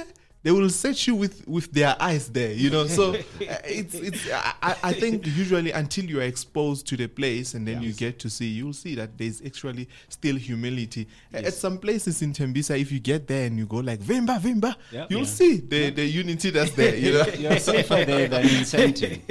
[0.44, 2.86] they will search you with with their eyes there, you know.
[2.86, 3.18] So uh,
[3.66, 7.66] it's it's I, I- I think usually until you are exposed to the place and
[7.68, 11.08] then you get to see, you'll see that there's actually still humility.
[11.34, 14.40] A- At some places in Tembisa, if you get there and you go like Vimba
[14.40, 15.12] Vimba, Yep.
[15.12, 15.26] you'll Yeah.
[15.26, 17.26] see the the unity that's there, you know.
[17.38, 19.22] You're safer there than in Sandton.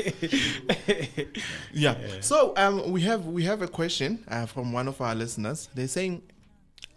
[1.73, 1.97] yeah.
[2.21, 5.69] So um, we have we have a question uh, from one of our listeners.
[5.75, 6.23] They're saying,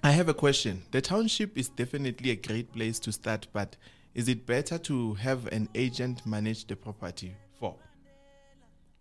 [0.04, 0.84] "I have a question.
[0.92, 3.76] The township is definitely a great place to start, but
[4.16, 7.76] is it better to have an agent manage the property for?"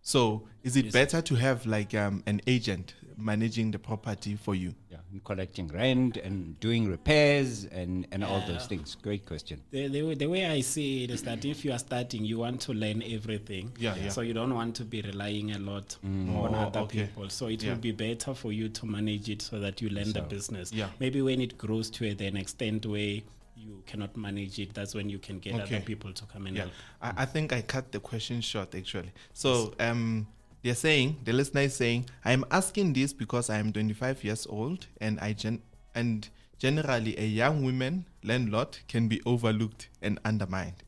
[0.02, 4.74] So, is it better to have like um, an agent managing the property for you?
[4.90, 8.96] Yeah, and collecting rent and doing repairs and, and all those things.
[9.00, 9.62] Great question.
[9.70, 12.38] The, the, way- the way I see it is that if you are starting, you
[12.40, 13.72] want to learn everything.
[13.78, 14.10] Yeah, yeah.
[14.10, 16.36] So you don't want to be relying a lot Mm.
[16.36, 17.06] on Oh, other okay.
[17.06, 17.30] people.
[17.30, 17.70] So it Yeah.
[17.70, 20.70] will be better for you to manage it so that you learn the business.
[20.70, 20.88] yeah.
[21.00, 23.20] Maybe when it grows to a, an extent where
[23.64, 25.76] you cannot manage it, that's when you can get Okay.
[25.76, 26.74] other people to come and Yeah, help.
[27.00, 29.12] I, I think I cut the question short actually.
[29.32, 30.26] So um,
[30.62, 34.46] they're saying the listener is saying I am asking this because I am 25 years
[34.46, 35.62] old and I gen
[35.94, 40.82] and generally a young woman landlord can be overlooked and undermined.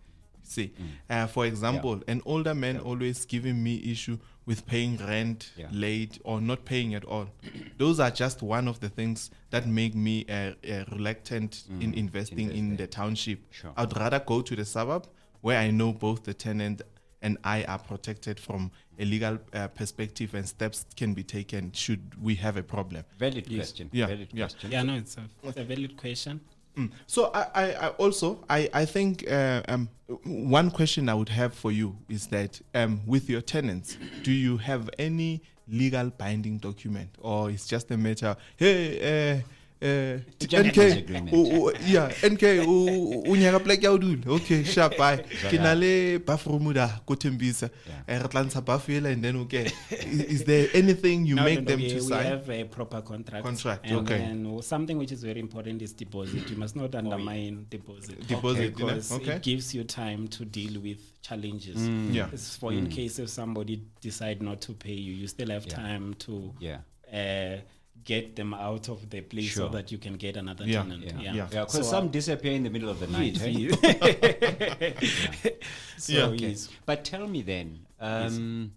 [0.46, 0.84] See, Mm.
[1.10, 5.68] uh, for example, an older man always giving me issue with paying rent Yeah.
[5.72, 7.28] late or not paying at all.
[7.78, 12.48] Those are just one of the things that make me uh, uh, reluctant in investing
[12.48, 12.54] Mm.
[12.54, 13.40] invest in the township.
[13.52, 13.72] Sure.
[13.76, 15.08] I'd rather go to the suburb
[15.40, 16.82] where I know both the tenant
[17.22, 22.00] and I are protected from a legal uh, perspective and steps can be taken should
[22.22, 23.04] we have a problem.
[23.18, 23.56] Valid Yes.
[23.72, 23.90] question.
[23.92, 24.44] Yeah, Valid yeah.
[24.46, 24.70] question.
[24.70, 26.40] Yeah, no, it's a, it's a valid question.
[26.76, 26.90] Mm.
[27.06, 29.88] So I, I, I also I, I think uh, um,
[30.24, 34.58] one question I would have for you is that um, with your tenants, do you
[34.58, 38.36] have any legal binding document, or it's just a matter?
[38.56, 39.40] Hey, uh,
[39.82, 41.30] uh, NK, agreement.
[41.32, 44.22] o- o- yeah, NK, o- o nyaka plek ya ho dula.
[44.26, 44.96] Okay, sharp.
[44.96, 45.18] Bye.
[45.50, 47.68] Ke na le bathroom da ko Tembisa.
[47.86, 48.02] Yeah.
[48.16, 49.66] Eh, re tla ntsha bath ela and then okay.
[49.90, 52.24] Is, is there anything you No, make no, no, them we, to we sign?
[52.26, 53.44] have a proper contract.
[53.44, 54.18] Contract, and okay.
[54.18, 56.48] then something which is very important is deposit.
[56.50, 58.26] You must not undermine deposit.
[58.26, 59.32] Deposit, you know, because okay.
[59.32, 61.76] it gives you time to deal with challenges.
[62.14, 62.28] Yeah.
[62.32, 65.74] It's for in case if somebody decide not to pay you, you still have Yeah.
[65.76, 66.78] time to Yeah.
[67.12, 67.60] uh,
[68.06, 69.66] get them out of the place Sure.
[69.66, 71.04] so that you can get another Yeah, tenant.
[71.04, 71.12] Yeah.
[71.12, 71.34] Yeah.
[71.34, 71.48] Yeah.
[71.52, 73.34] Yeah, because So, some disappear in the middle of the night.
[73.34, 73.48] Yes, eh?
[73.58, 75.52] yes.
[75.98, 76.26] so Yeah.
[76.26, 76.48] Okay.
[76.48, 76.68] yes.
[76.86, 78.72] But tell me then, um,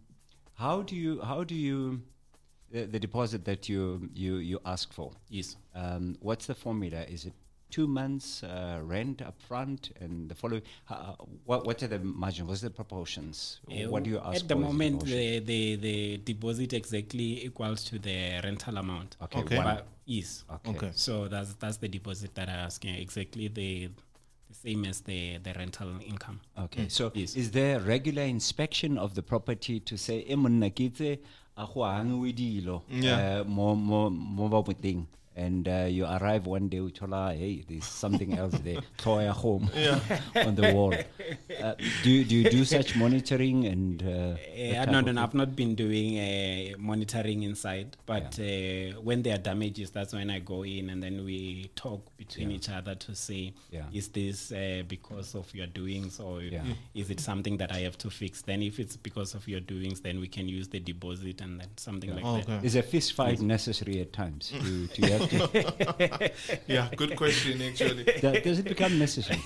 [0.56, 2.02] how do you how do you
[2.72, 5.12] the, the deposit that you you you ask for?
[5.30, 5.56] Yes.
[5.76, 7.04] Um, what's the formula?
[7.04, 7.34] Is it
[7.70, 10.62] two months uh, rent up front and the following?
[10.90, 11.14] Uh,
[11.46, 12.48] what what are the margin?
[12.48, 13.60] What's the proportions?
[13.72, 17.84] Uh, what do you ask At the for moment, the, the, the deposit exactly equals
[17.86, 19.16] to the rental amount.
[19.22, 19.58] Okay, Okay.
[19.58, 19.66] one.
[19.66, 20.44] But yes.
[20.52, 20.72] Okay.
[20.78, 20.92] Okay.
[20.94, 22.96] So that's that's the deposit that I'm asking.
[22.96, 23.90] Exactly the
[24.50, 26.40] the same as the, the rental income.
[26.58, 27.36] Okay, so Yes.
[27.36, 31.20] is there regular inspection of the property to say, "Eh, monna, ke itse,
[31.56, 33.42] a go hangwe dilo, Yeah.
[33.42, 35.06] uh, mo mo mo ba moting."
[35.40, 39.26] And uh, you arrive one day, we tell her, hey, there's something else there, toy
[39.30, 39.70] a home
[40.36, 40.94] on the wall.
[40.94, 41.74] Uh,
[42.04, 44.04] do, you- do you do such monitoring and?
[44.04, 44.36] Uh,
[44.80, 49.36] Uh, no, no, no, I've not been doing uh, monitoring inside, but uh, when there
[49.36, 52.56] are damages, that's when I go in and then we talk between Yeah.
[52.58, 53.84] each other to say, Yeah.
[53.94, 56.64] is this uh, because of your doings or Yeah.
[56.94, 58.42] is it something that I have to fix?
[58.42, 61.70] Then, if it's because of your doings, then we can use the deposit and then
[61.78, 62.50] something like that.
[62.56, 62.68] Okay.
[62.68, 64.52] Is a fist fight necessary at times?
[64.52, 65.29] Do, do you have to,
[66.68, 68.04] Yeah, good question actually.
[68.22, 69.40] does, does it become necessary?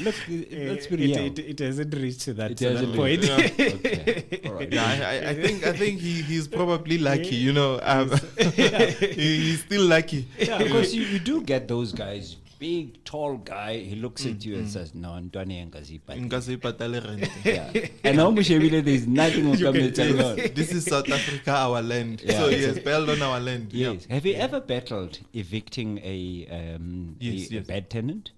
[0.00, 3.20] Look, let's be Uh, It, it, it hasn't reached to that, It to that point.
[3.22, 4.40] reached- okay.
[4.46, 4.72] All right.
[4.72, 4.94] Yeah, I,
[5.26, 7.78] I, I think I think he, he's probably lucky, you know.
[7.82, 10.26] Um, he, he's still lucky.
[10.38, 14.56] Yeah, because you, you do get those guys, big, tall guy, he looks at you
[14.56, 17.30] and says, No, Ntwane engazipati." Nka se patale rent.
[17.44, 17.88] Yeah.
[18.04, 20.36] And how much there's nothing will come later on.
[20.54, 22.22] This is South Africa, our land.
[22.24, 22.38] Yeah.
[22.38, 23.72] So he has bailed on our land.
[23.72, 23.92] Yeah.
[23.92, 24.06] Yes.
[24.06, 27.64] Have you ever battled evicting a, um, Yes, a, yes.
[27.64, 28.30] a bad tenant?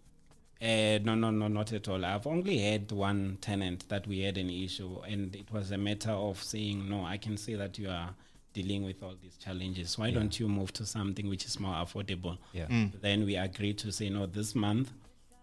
[0.61, 2.05] Uh, no, no, no, not at all.
[2.05, 6.11] I've only had one tenant that we had an issue, and it was a matter
[6.11, 8.11] of saying, no, I can see that you are
[8.59, 9.99] dealing with all these challenges.
[9.99, 12.39] Why don't you move to something which is more affordable?
[12.53, 12.67] Yeah.
[12.67, 13.01] Mm.
[13.01, 14.91] Then we agreed to say, no, this month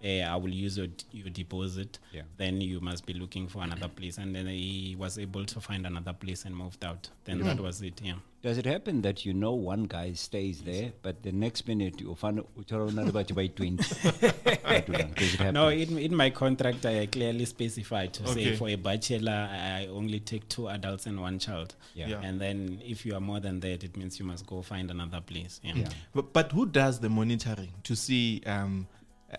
[0.04, 2.00] uh, I will use your, your deposit.
[2.12, 2.24] Yeah.
[2.38, 4.18] Then you must be looking for another place.
[4.18, 7.10] And then he was able to find another place and moved out.
[7.24, 8.16] Then that was it, yeah.
[8.42, 12.14] Does it happen that you know one guy stays there, but the next minute you
[12.14, 13.76] find out by 20?
[13.78, 15.52] Does it?
[15.52, 18.34] No, in, in my contract, I clearly specified to Okay.
[18.52, 21.76] say for a bachelor, I only take two adults and one child.
[21.96, 22.08] Yeah.
[22.10, 22.22] Yeah.
[22.22, 25.22] And then if you are more than that, it means you must go find another
[25.22, 25.60] place.
[25.64, 25.74] Yeah.
[25.76, 25.90] Yeah.
[26.14, 28.88] But, but who does the monitoring to see um,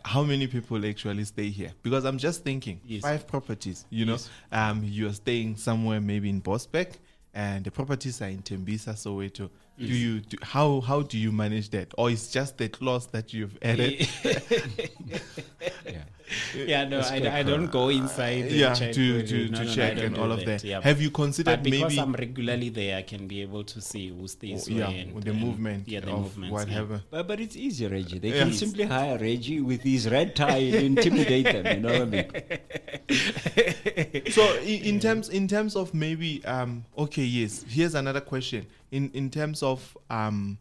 [0.05, 1.73] how many people actually stay here?
[1.83, 3.03] Because I'm just thinking, Yes.
[3.03, 4.19] five properties, you know,
[4.53, 6.95] um, you're staying somewhere maybe in Bospec
[7.35, 9.51] and the properties are in Tembisa, Soweto.
[9.79, 13.35] Do you do, how how do you manage that, or it's just the clause that
[13.35, 14.09] you've added?
[15.05, 15.19] Yeah.
[16.57, 18.47] yeah, no, I, I don't go inside.
[18.47, 20.47] and yeah, check to to, no, to no, no, check don't and all of that,
[20.47, 20.65] that.
[20.65, 20.81] yeah.
[20.83, 24.09] Have you But considered because maybe I'm regularly there, I can be able to see
[24.09, 24.97] who stays yeah, where.
[24.99, 26.51] and- the and- movement Yeah, the of movements.
[26.51, 26.53] yeah.
[26.59, 27.03] whatever?
[27.11, 28.19] But, but it's easy, Reggie.
[28.19, 28.41] They Yeah.
[28.45, 31.67] can simply hire Reggie with his red tie and intimidate them.
[31.67, 32.31] You know what I mean?
[34.31, 39.11] so in, in terms in terms of maybe um okay yes here's another question in
[39.15, 40.59] in terms of um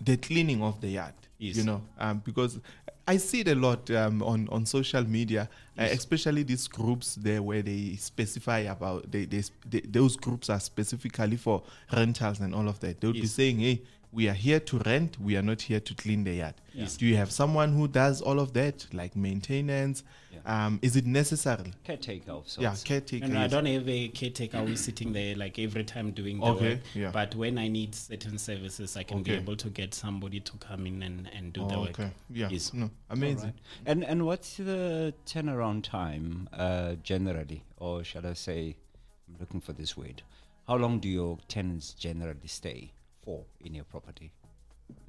[0.00, 1.56] the cleaning of the yard Yes.
[1.56, 2.60] you know um because
[3.06, 5.48] I see it a lot um, on on social media,
[5.78, 10.60] uh, especially these groups there where they specify about they, they, they those groups are
[10.60, 13.00] specifically for rentals and all of that.
[13.00, 13.82] They would be saying, "Hey,
[14.12, 15.20] we are here to rent.
[15.20, 16.96] We are not here to clean the yard." Yes.
[16.96, 20.04] Do you have someone who does all of that, like maintenance?
[20.44, 21.72] Um, is it necessary?
[21.84, 22.58] Caretaker of sorts.
[22.62, 23.28] Yeah, caretaker.
[23.28, 26.40] No, no, I don't have a caretaker who is sitting there like every time doing
[26.40, 26.80] the Okay, work.
[26.94, 27.10] yeah.
[27.12, 30.86] But when I need certain services, I can be able to get somebody to come
[30.86, 31.90] in and, and do the Oh, work.
[32.00, 32.10] okay.
[32.30, 32.48] Yeah.
[32.50, 32.72] Yes.
[32.74, 33.54] No, amazing.
[33.86, 38.76] And and what's the turnaround time uh, generally, or shall I say,
[39.28, 40.22] I'm looking for this word.
[40.66, 42.92] How long do your tenants generally stay
[43.24, 44.32] for in your property?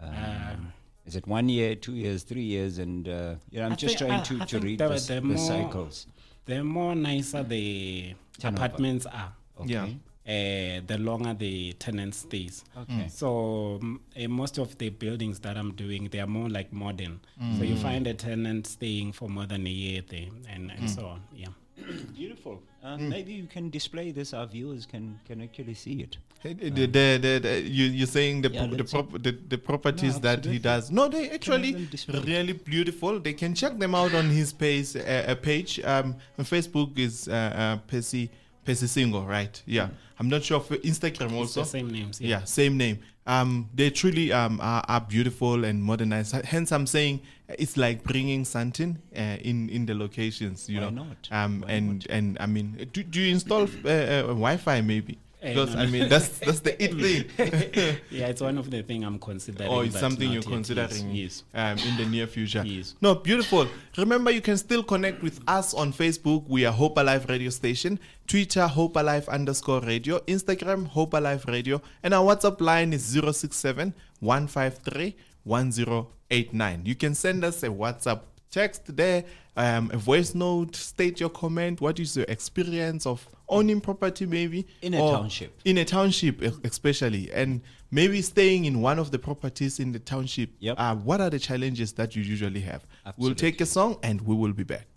[0.02, 0.74] Um,
[1.06, 2.78] is it one year, two years, three years?
[2.78, 4.96] And uh, yeah, I'm I just think- trying I- to, I to read the- the,
[4.96, 6.08] the the more- cycles.
[6.46, 8.66] The more nicer the Turnover.
[8.66, 9.32] apartments are,
[9.66, 9.86] Yeah.
[9.86, 12.66] uh, the longer the tenant stays.
[12.78, 13.08] Okay.
[13.08, 17.22] So mm, uh, most of the buildings that I'm doing, they are more like modern.
[17.58, 21.06] So you find a tenant staying for more than a year there, and, and so
[21.06, 21.22] on.
[21.34, 21.48] Yeah.
[22.16, 22.62] Beautiful.
[22.84, 24.34] Uh, Maybe you can display this.
[24.34, 26.18] Our viewers can can actually see it.
[26.42, 26.86] Hey, The, the,
[27.18, 30.44] the, the, you, you're saying the, Yeah, pro- the, prop, the, the properties No, that
[30.46, 30.92] he does.
[30.92, 33.18] No, they actually really beautiful.
[33.22, 34.96] They can check them out on his page.
[34.98, 38.30] Uh, uh, page um, on Facebook is uh, uh, Pesi
[38.66, 39.62] Pesi Single, right?
[39.66, 39.88] Yeah,
[40.20, 41.62] I'm not sure for Instagram It's also.
[41.62, 42.20] the same names.
[42.20, 43.00] Yeah, same name.
[43.26, 46.36] Um, they truly um are, are beautiful and modernized.
[46.46, 50.68] Hence, I'm saying it's like bringing Sandton uh, in in the locations.
[50.70, 51.30] You Why know, not?
[51.32, 55.18] um, Why and and I mean, do, do you install uh, uh, Wi-Fi maybe?
[55.44, 57.98] Because I mean, that's that's the it thing.
[58.10, 59.70] Yeah, it's one of the things I'm considering.
[59.70, 61.44] or it's something you're considering Yes.
[61.54, 62.64] um, in the near future.
[62.66, 62.96] Yes.
[63.02, 63.68] No, beautiful.
[63.98, 66.48] Remember, you can still connect with us on Facebook.
[66.48, 68.00] We are Hope Alive Radio Station.
[68.26, 70.20] Twitter, Hope Alive underscore radio.
[70.20, 71.82] Instagram, Hope Alive Radio.
[72.04, 76.86] And our WhatsApp line is 067 153 1089.
[76.86, 78.22] You can send us a WhatsApp
[78.54, 79.26] text there,
[79.58, 81.82] um, a voice note, state your comment.
[81.82, 84.68] What is your experience of owning property, maybe?
[84.82, 85.60] In a township.
[85.66, 87.32] In a township, especially.
[87.34, 90.52] And maybe staying in one of the properties in the township.
[90.60, 90.76] Yep.
[90.78, 92.86] Uh, what are the challenges that you usually have?
[93.18, 94.88] We'll take a song and we will be back.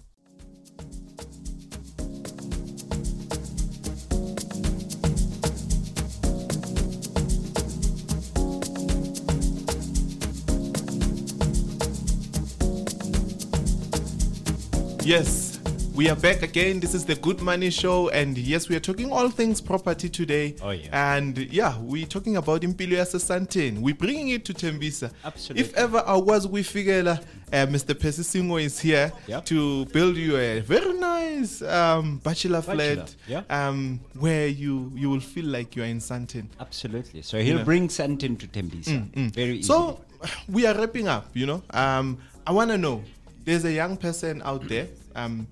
[15.06, 15.60] Yes,
[15.94, 16.80] we are back again.
[16.80, 20.56] This is the Good Money Show, and yes, we are talking all things property today.
[20.60, 21.14] Oh, yeah.
[21.16, 23.78] And yeah, we're talking about Impilo Sandton.
[23.82, 25.12] We're bringing it to Tembisa.
[25.24, 25.62] Absolutely.
[25.62, 27.16] If ever I was we figure uh,
[27.52, 27.96] Mr.
[27.96, 29.44] Percy Singo is here Yep.
[29.44, 33.42] to build you a very nice um, bachelor, Bachelor, flat, yeah.
[33.48, 36.48] um, where you you will feel like you are in Sandton.
[36.58, 37.22] Absolutely.
[37.22, 37.64] So he'll know.
[37.64, 39.06] bring Sandton to Tembisa.
[39.32, 39.68] Very easy.
[39.68, 40.00] So
[40.48, 41.62] we are wrapping up, you know.
[41.70, 43.02] Um, I want to know
[43.46, 45.46] there's a young person out there, um,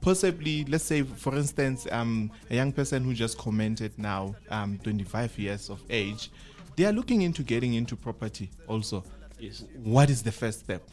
[0.00, 5.38] possibly, let's say, for instance, um, a young person who just commented now, um, 25
[5.38, 6.30] years of age.
[6.76, 9.04] They are looking into getting into property also.
[9.40, 9.64] Yes.
[9.82, 10.88] What is the first step?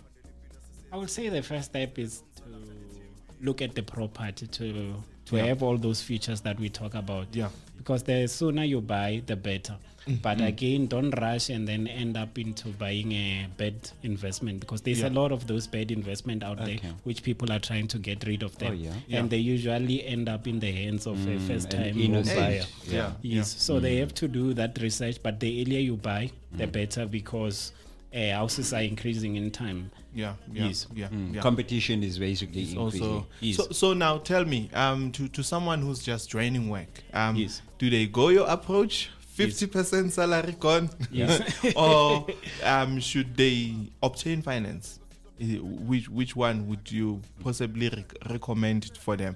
[0.91, 2.43] I would say the first step is to
[3.41, 4.95] look at the property to
[5.29, 5.45] to Yeah.
[5.45, 7.27] have all those features that we talk about.
[7.33, 7.49] Yeah.
[7.77, 9.77] Because the sooner you buy, the better.
[10.07, 10.21] Mm-hmm.
[10.21, 15.01] But again, don't rush and then end up into buying a bad investment because there's
[15.01, 15.09] Yeah.
[15.09, 18.41] a lot of those bad investment out there which people are trying to get rid
[18.43, 18.71] of them.
[18.71, 19.19] Oh, yeah.
[19.19, 22.65] And they usually end up in the hands of a mm, first time home buyer.
[22.85, 22.91] Yeah.
[22.91, 23.11] Yeah.
[23.21, 23.55] Yes.
[23.61, 23.99] So they mm.
[23.99, 26.71] have to do that research, but the earlier you buy, the mm.
[26.71, 27.71] better because
[28.13, 29.91] uh, houses are increasing in time.
[30.13, 30.33] Yeah.
[30.51, 30.65] Yeah.
[30.67, 30.87] Yes.
[30.95, 31.07] Yeah.
[31.09, 31.41] Mm, yeah.
[31.41, 33.03] competition is basically It's increasing.
[33.07, 33.57] also Yes.
[33.57, 37.61] so, so now tell me um to, to someone who's just joining work um Yes.
[37.77, 41.41] do they go your approach 50% salary gone Yes.
[41.75, 42.25] or
[42.63, 44.99] um should they obtain finance
[45.39, 49.35] which which one would you possibly rec- recommend for them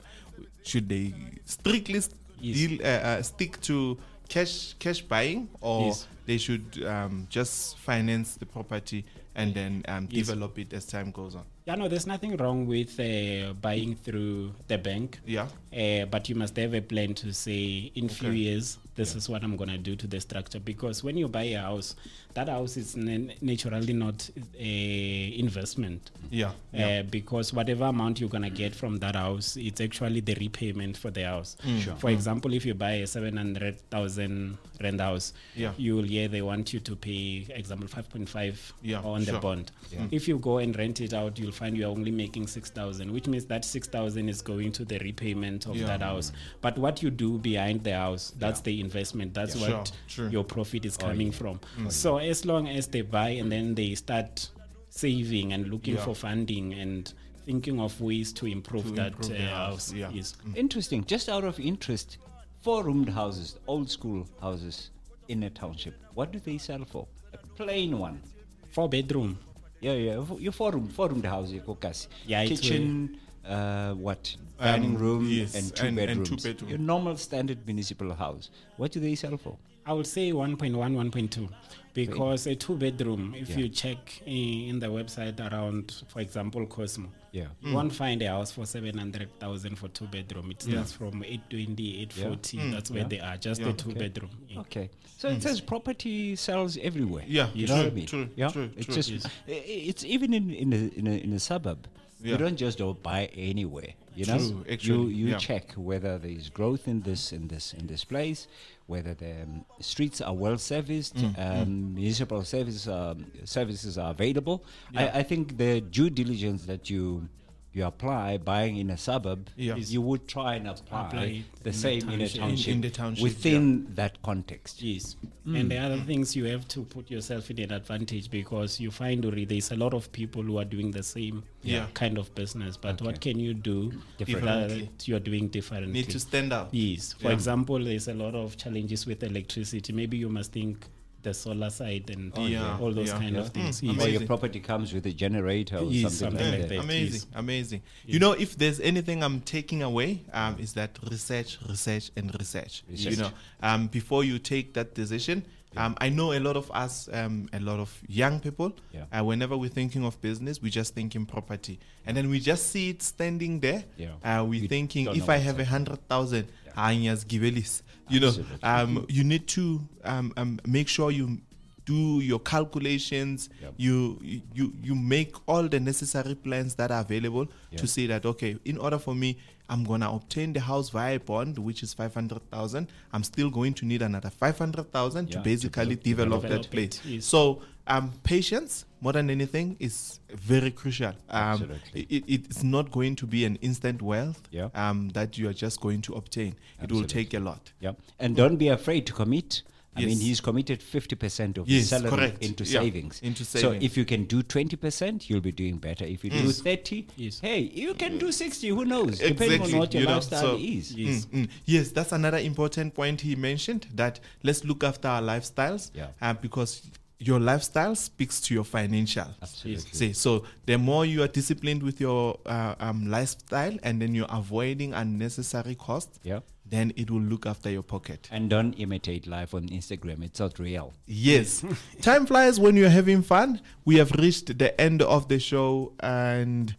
[0.63, 1.13] should they
[1.45, 2.09] strictly s-
[2.41, 2.57] Yes.
[2.57, 3.97] deal uh, uh, stick to
[4.27, 6.07] cash cash buying or Yes.
[6.25, 9.05] They should um, just finance the property
[9.35, 10.27] and then um, Yes.
[10.27, 14.51] develop it as time goes on Yeah, no, there's nothing wrong with uh, buying through
[14.67, 15.19] the bank.
[15.25, 19.27] yeah Uh, but you must have a plan to say in few years this is
[19.27, 21.95] what i'm going to do to the structure because when you buy a house
[22.35, 28.43] that house is na- naturally not a investment yeah, uh, because whatever amount you're going
[28.43, 31.95] to get from that house it's actually the repayment for the house Sure.
[31.95, 35.71] for example if you buy a 700000 rent house Yeah.
[35.77, 39.33] you'll yeah they want you to pay example 5.5 Yeah, on sure.
[39.33, 40.05] the bond Yeah.
[40.11, 43.45] if you go and rent it out you'll find you're only making 6000 which means
[43.45, 45.85] that 6000 is going to the repayment of Yeah.
[45.87, 46.31] that house
[46.61, 49.61] but what you do behind the house that's the investment that's Yeah.
[49.77, 50.29] what Sure, true.
[50.31, 51.91] your profit is coming from Mm.
[51.91, 54.49] so as long as they buy and then they start
[54.89, 56.05] saving and looking Yeah.
[56.05, 57.11] for funding and
[57.45, 60.09] thinking of ways to improve To that improve uh, house, house yeah.
[60.11, 61.03] yes Interesting.
[61.05, 62.17] Just out of interest,
[62.61, 64.91] four roomed houses, old school houses
[65.27, 65.95] in a township.
[66.13, 67.07] What do they sell for?
[67.33, 68.21] A plain one.
[68.69, 69.37] four bedroom
[69.83, 70.23] Yeah, yeah.
[70.39, 72.07] Your four room, four roomed house, Kokasi.
[72.25, 76.29] Yeah, Kitchen, uh, what dining Um, room yes, and two and- and bedrooms.
[76.29, 76.69] two bedrooms.
[76.69, 78.49] Your normal standard municipal house.
[78.77, 79.57] What do they sell for?
[79.85, 81.49] I would say 1.1, 1.2,
[81.93, 83.57] because a two bedroom, if Yeah.
[83.57, 87.47] you check in, in the website around, for example, Cosmo, Yeah.
[87.61, 87.97] you won't hmm.
[87.97, 90.51] find a house for 700,000 for two bedroom.
[90.51, 92.71] It starts from 820, 840.
[92.71, 92.93] That's hmm.
[92.93, 93.07] where Yeah.
[93.09, 93.69] they are, just Yeah.
[93.69, 94.29] a two bedroom.
[94.47, 94.59] Yeah.
[94.59, 94.89] Okay.
[95.17, 95.35] So hmm.
[95.37, 97.25] it says property sells everywhere.
[97.27, 98.05] Yeah, You true, know what I mean?
[98.05, 98.49] true, yeah.
[98.49, 98.95] true, It's true.
[98.95, 99.25] just Yes.
[99.47, 101.87] i- i- it's even in in a in a, in a suburb.
[102.23, 102.31] Yeah.
[102.31, 103.93] You don't just go buy anywhere.
[104.15, 105.37] You know, True, you actually, you yeah.
[105.37, 108.47] check whether there is growth in this in this in this place,
[108.85, 114.63] whether the um, streets are well serviced, Mm, um, municipal service um, services are available.
[114.95, 117.27] I, I think the due diligence that you
[117.73, 119.75] you apply buying in a suburb, Yeah.
[119.75, 122.67] you would try and apply, Apply the in the same in a township.
[122.67, 124.81] In- in the township, within that context.
[124.81, 125.15] Yes.
[125.45, 129.25] And the other things you have to put yourself in an advantage because you find
[129.25, 131.87] already there's a lot of people who are doing the same Yeah.
[131.93, 132.77] kind of business.
[132.77, 134.81] But what can you do Differently.
[134.97, 135.91] that you're doing differently?
[135.91, 136.69] Need to stand out.
[136.71, 137.13] Yes.
[137.13, 137.33] For Yeah.
[137.33, 139.91] example, there's a lot of challenges with electricity.
[139.91, 140.87] Maybe you must think
[141.23, 142.77] the solar side and Oh, yeah.
[142.79, 143.17] all those Yeah.
[143.17, 143.41] kind Yeah.
[143.41, 143.81] of things.
[143.81, 144.05] Mm, Yes.
[144.05, 146.75] Or your property comes with a generator or Yes, something, something like like that.
[146.75, 146.83] that.
[146.83, 147.27] amazing, yes.
[147.33, 147.81] amazing.
[148.05, 152.83] You know, if there's anything I'm taking away, um, is that research, research, and research.
[152.89, 155.43] You know, um, before you take that decision,
[155.75, 158.73] um, I know a lot of us, um, a lot of young people.
[158.93, 159.05] Yeah.
[159.11, 162.69] Uh, whenever we're thinking of business, we just think in property, and then we just
[162.69, 163.83] see it standing there.
[163.97, 164.09] Yeah.
[164.23, 165.87] Uh, we're We thinking, don't if know I what's have a happening.
[165.95, 166.47] hundred thousand,
[166.77, 167.81] anyas givelis.
[168.09, 168.59] You know, Absolutely.
[168.63, 171.39] um, you need to um, um, make sure you
[171.85, 173.73] do your calculations Yep.
[173.77, 174.19] you
[174.53, 177.79] you you make all the necessary plans that are available Yeah.
[177.79, 179.37] to say that okay in order for me
[179.69, 184.01] i'm gonna obtain the house via bond which is 500000 i'm still going to need
[184.01, 187.25] another 500000 Yeah, to to basically develop- develop, develop that place yes.
[187.25, 192.01] so um patience more than anything is very crucial um Absolutely.
[192.09, 194.69] it, it's not going to be an instant wealth Yeah.
[194.73, 196.83] um that you are just going to obtain Absolutely.
[196.83, 197.93] it will take a lot Yeah.
[198.19, 199.63] And don't be afraid to commit.
[199.95, 202.43] I mean, he's committed 50% of Yes, his salary correct.
[202.43, 203.19] into Yeah, savings.
[203.21, 206.05] into So if you can do 20%, you'll be doing better.
[206.05, 207.39] If you do 30, Yes.
[207.39, 208.69] hey, you can do 60.
[208.69, 209.19] Who knows?
[209.19, 210.93] Depending Exactly, on what your you know, lifestyle so- is.
[210.93, 211.25] Yes.
[211.25, 211.49] Mm, mm.
[211.65, 216.07] Yes, that's another important point he mentioned that let's look after our lifestyles Yeah.
[216.21, 216.81] uh, because
[217.19, 219.27] your lifestyle speaks to your financial.
[219.41, 219.91] Absolutely.
[219.93, 224.25] See, so the more you are disciplined with your uh, um, lifestyle and then you're
[224.29, 226.39] avoiding unnecessary costs, Yeah.
[226.73, 228.27] Then it will look after your pocket.
[228.31, 230.23] And don't imitate life on Instagram.
[230.23, 230.91] It's not real.
[231.05, 231.63] Yes.
[232.01, 233.61] Time flies when you're having fun.
[233.85, 236.75] We have reached the end of the show and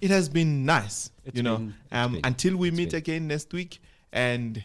[0.00, 1.10] it has been nice.
[1.26, 2.98] It's you know, been- um, been- until we meet been.
[2.98, 3.80] again next week
[4.14, 4.64] and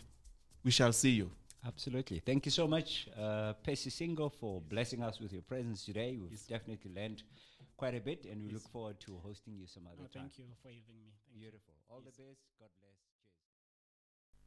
[0.64, 1.30] we shall see you.
[1.68, 2.20] Absolutely.
[2.26, 6.18] Thank you so much, uh, Percy Singo, for blessing us with your presence today.
[6.18, 7.24] We've definitely learned
[7.76, 10.30] quite a bit, and we look forward to hosting you some other Oh, time.
[10.30, 11.12] thank you for having me.
[11.28, 11.42] Thank.
[11.42, 11.74] Beautiful.
[11.90, 12.40] All the best.
[12.62, 12.89] God bless.